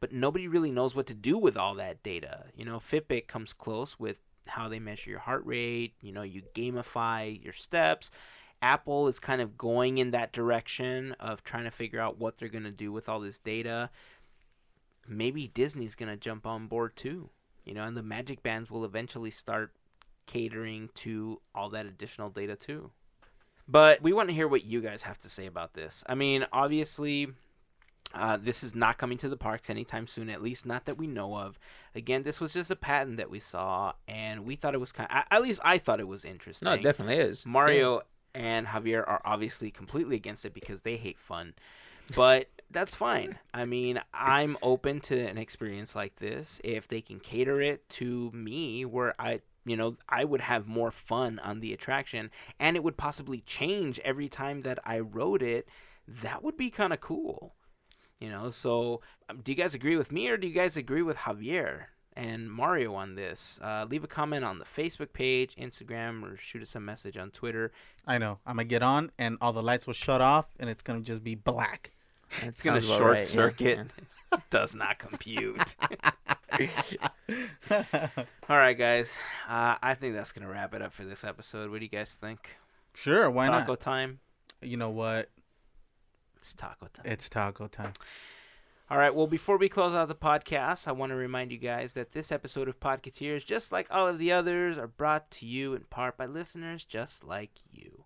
[0.00, 2.44] but nobody really knows what to do with all that data.
[2.56, 6.42] You know, Fitbit comes close with how they measure your heart rate, you know, you
[6.54, 8.10] gamify your steps.
[8.60, 12.48] Apple is kind of going in that direction of trying to figure out what they're
[12.48, 13.90] going to do with all this data.
[15.06, 17.30] Maybe Disney's going to jump on board too.
[17.64, 19.72] You know, and the Magic Bands will eventually start
[20.28, 22.92] catering to all that additional data too.
[23.66, 26.04] But we want to hear what you guys have to say about this.
[26.06, 27.28] I mean, obviously,
[28.14, 31.06] uh, this is not coming to the parks anytime soon, at least not that we
[31.06, 31.58] know of.
[31.94, 35.10] Again, this was just a patent that we saw, and we thought it was kind.
[35.12, 36.66] Of, at least I thought it was interesting.
[36.66, 37.44] no, it definitely is.
[37.44, 38.02] Mario
[38.34, 41.54] and Javier are obviously completely against it because they hate fun.
[42.14, 43.38] But that's fine.
[43.52, 48.30] I mean, I'm open to an experience like this if they can cater it to
[48.32, 52.82] me where I, you know, I would have more fun on the attraction and it
[52.82, 55.68] would possibly change every time that I rode it.
[56.06, 57.54] That would be kind of cool.
[58.20, 61.02] You know, so um, do you guys agree with me or do you guys agree
[61.02, 61.86] with Javier?
[62.18, 63.60] and Mario on this.
[63.62, 67.30] Uh, leave a comment on the Facebook page, Instagram, or shoot us a message on
[67.30, 67.70] Twitter.
[68.08, 68.40] I know.
[68.44, 71.22] I'm gonna get on, and all the lights will shut off, and it's gonna just
[71.22, 71.92] be black.
[72.42, 73.84] It's gonna short right, yeah.
[74.50, 75.76] Does not compute.
[77.70, 79.10] All right, guys.
[79.48, 81.70] Uh, I think that's gonna wrap it up for this episode.
[81.70, 82.56] What do you guys think?
[82.94, 83.60] sure, why taco not?
[83.60, 84.20] Taco time.
[84.60, 85.30] You know what?
[86.36, 87.04] It's taco time.
[87.06, 87.92] It's taco time.
[88.90, 89.14] All right.
[89.14, 92.32] Well, before we close out the podcast, I want to remind you guys that this
[92.32, 96.16] episode of Podcateers, just like all of the others, are brought to you in part
[96.16, 98.04] by listeners just like you.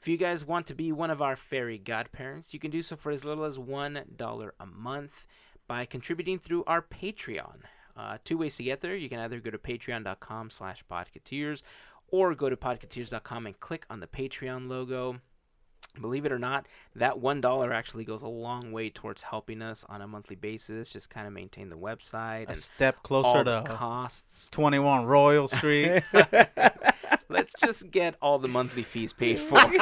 [0.00, 2.94] If you guys want to be one of our fairy godparents, you can do so
[2.94, 5.26] for as little as $1 a month
[5.68, 7.60] by contributing through our Patreon.
[7.96, 8.96] Uh, two ways to get there.
[8.96, 11.62] You can either go to patreon.com slash podcateers
[12.08, 15.20] or go to podcateers.com and click on the Patreon logo.
[16.00, 19.84] Believe it or not, that one dollar actually goes a long way towards helping us
[19.88, 20.88] on a monthly basis.
[20.88, 24.48] Just kind of maintain the website A and step closer the to costs.
[24.52, 26.02] 21 Royal Street.
[26.12, 26.50] Let's
[27.28, 29.72] let's just get all the monthly fees paid for, and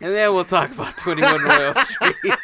[0.00, 2.34] then we'll talk about 21 Royal Street.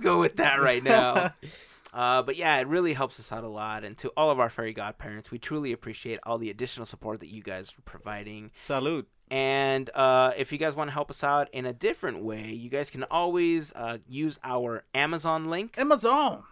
[0.00, 1.34] Let's just go with that right now.
[1.92, 3.82] Uh, but yeah, it really helps us out a lot.
[3.82, 7.26] And to all of our fairy godparents, we truly appreciate all the additional support that
[7.30, 8.52] you guys are providing.
[8.54, 9.08] Salute.
[9.28, 12.70] And uh, if you guys want to help us out in a different way, you
[12.70, 15.74] guys can always uh, use our Amazon link.
[15.78, 16.44] Amazon.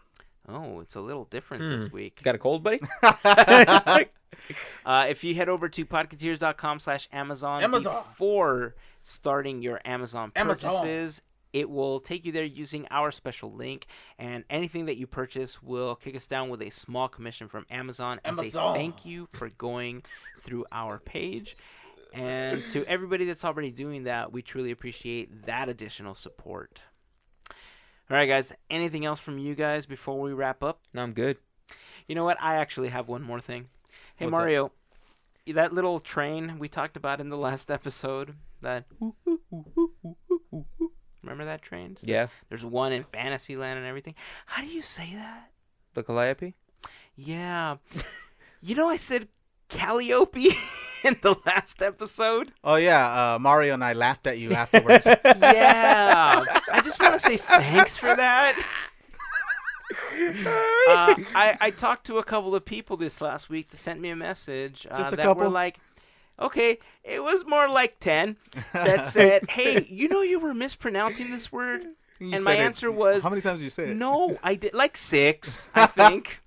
[0.49, 1.83] Oh, it's a little different Hmm.
[1.83, 2.21] this week.
[2.25, 2.81] Got a cold, buddy?
[4.87, 8.03] Uh, if you head over to podcateers.com slash Amazon Amazon.
[8.09, 10.85] before starting your Amazon Amazon.
[11.49, 13.87] Purchases, it will take you there using our special link.
[14.19, 18.21] And anything that you purchase will kick us down with a small commission from Amazon
[18.25, 20.03] as a thank you for going
[20.43, 21.57] through our page.
[22.13, 26.83] And to everybody that's already doing that, we truly appreciate that additional support.
[28.11, 28.53] All right, guys.
[28.71, 30.81] Anything else from you guys before we wrap up?
[30.95, 31.37] No, I'm good.
[32.07, 32.41] You know what?
[32.41, 33.67] I actually have one more thing.
[34.17, 34.33] Hey What's?
[34.33, 34.73] Mario,
[35.47, 38.87] that little train we talked about in the last episode, that
[41.29, 41.97] remember that train?
[42.03, 42.29] Yeah.
[42.49, 44.15] There's one in Fantasyland and everything.
[44.47, 45.51] How do you say that?
[45.95, 46.55] The Calliope?
[47.17, 47.77] Yeah.
[48.63, 49.29] you know I said
[49.69, 50.51] Calliope
[51.05, 52.53] in the last episode?
[52.65, 55.07] Oh yeah, uh, Mario and I laughed at you afterwards.
[55.25, 56.45] Yeah.
[56.73, 58.57] I just want to say thanks for that.
[59.91, 64.11] Uh, I, I talked to a couple of people this last week that sent me
[64.11, 65.51] a message uh, Just a that were couple?
[65.51, 65.79] like,
[66.41, 68.37] okay, it was more like 10
[68.73, 71.85] that said, hey, you know you were mispronouncing this word?
[72.21, 73.97] You And my it- answer was, How many times did you say it?
[73.97, 76.41] No, I did like six, I think.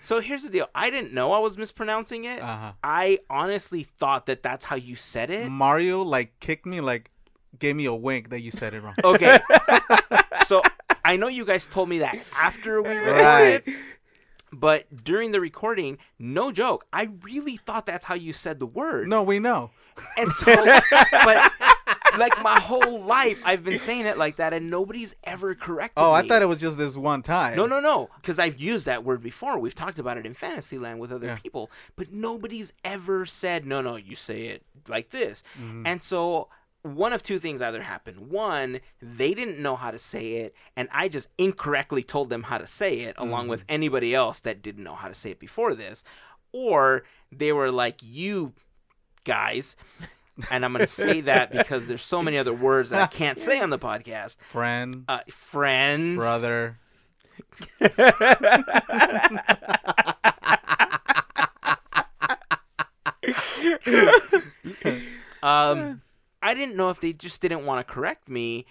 [0.00, 0.68] so here's the deal.
[0.74, 2.40] I didn't know I was mispronouncing it.
[2.42, 2.72] Uh-huh.
[2.82, 5.48] I honestly thought that that's how you said it.
[5.48, 7.10] Mario like kicked me, like
[7.58, 8.94] gave me a wink that you said it wrong.
[9.04, 9.38] Okay.
[10.48, 10.60] so
[11.04, 13.62] I know you guys told me that after we Right.
[14.60, 19.08] But during the recording, no joke, I really thought that's how you said the word.
[19.08, 19.70] No, we know.
[20.16, 20.54] And so,
[21.12, 21.52] but
[22.18, 26.12] like my whole life, I've been saying it like that, and nobody's ever corrected Oh,
[26.12, 26.28] I me.
[26.28, 27.56] thought it was just this one time.
[27.56, 28.10] No, no, no.
[28.20, 29.58] Because I've used that word before.
[29.58, 31.36] We've talked about it in Fantasyland with other Yeah.
[31.36, 35.42] people, but nobody's ever said, no, no, you say it like this.
[35.58, 35.86] Mm-hmm.
[35.86, 36.48] And so
[36.84, 38.28] one of two things either happened.
[38.30, 42.58] One, they didn't know how to say it, and I just incorrectly told them how
[42.58, 43.50] to say it, along Mm-hmm.
[43.50, 46.04] with anybody else that didn't know how to say it before this.
[46.52, 48.52] Or they were like, you
[49.24, 49.74] guys.
[50.50, 53.40] And I'm going to say that because there's so many other words that I can't
[53.40, 54.36] say on the podcast.
[54.50, 56.78] Friend, Uh, friends, brother.
[65.42, 66.00] Um,
[66.44, 68.66] I didn't know if they just didn't want to correct me,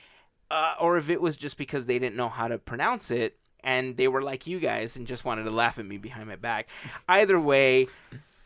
[0.51, 3.97] uh, or if it was just because they didn't know how to pronounce it, and
[3.97, 6.67] they were like you guys and just wanted to laugh at me behind my back.
[7.09, 7.88] Either way,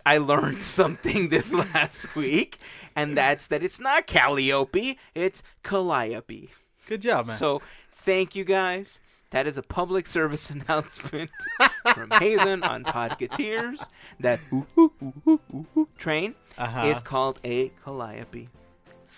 [0.06, 2.58] I learned something this last week,
[2.96, 6.50] and that's that it's not Calliope, it's Calliope.
[6.88, 7.36] Good job, man.
[7.36, 7.62] So,
[7.92, 9.02] thank you guys.
[9.32, 11.32] That is a public service announcement
[11.94, 13.86] from Hazen on Podcateers.
[14.22, 16.88] That ooh, ooh, ooh, ooh, ooh, ooh train uh-huh.
[16.88, 18.48] is called a Calliope.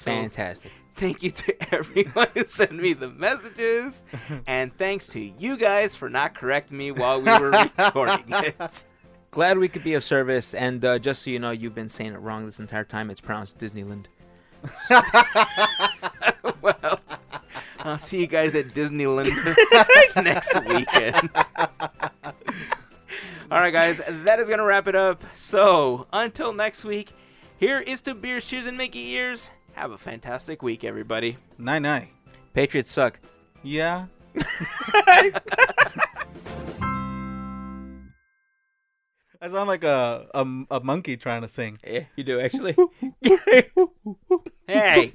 [0.03, 0.71] Fantastic.
[0.95, 4.03] thank you to everyone who sent me the messages,
[4.47, 8.85] and thanks to you guys for not correcting me while we were recording it.
[9.31, 10.53] Glad we could be of service.
[10.55, 13.09] And uh, just so you know, you've been saying it wrong this entire time.
[13.11, 14.05] It's pronounced Disneyland.
[16.61, 16.99] well,
[17.79, 19.55] I'll see you guys at Disneyland
[20.23, 21.29] next weekend.
[23.51, 25.23] All right, guys, that is going to wrap it up.
[25.35, 27.11] So, until next week,
[27.57, 29.51] here is to beers, cheers, and Mickey ears.
[29.79, 31.37] Have a fantastic week, everybody.
[31.57, 32.09] Night night.
[32.53, 33.17] Patriots suck.
[33.63, 34.07] Yeah.
[34.35, 35.31] I
[39.43, 41.77] sound like a, a, a monkey trying to sing.
[41.87, 42.75] Yeah, you do actually.
[44.67, 45.11] hey.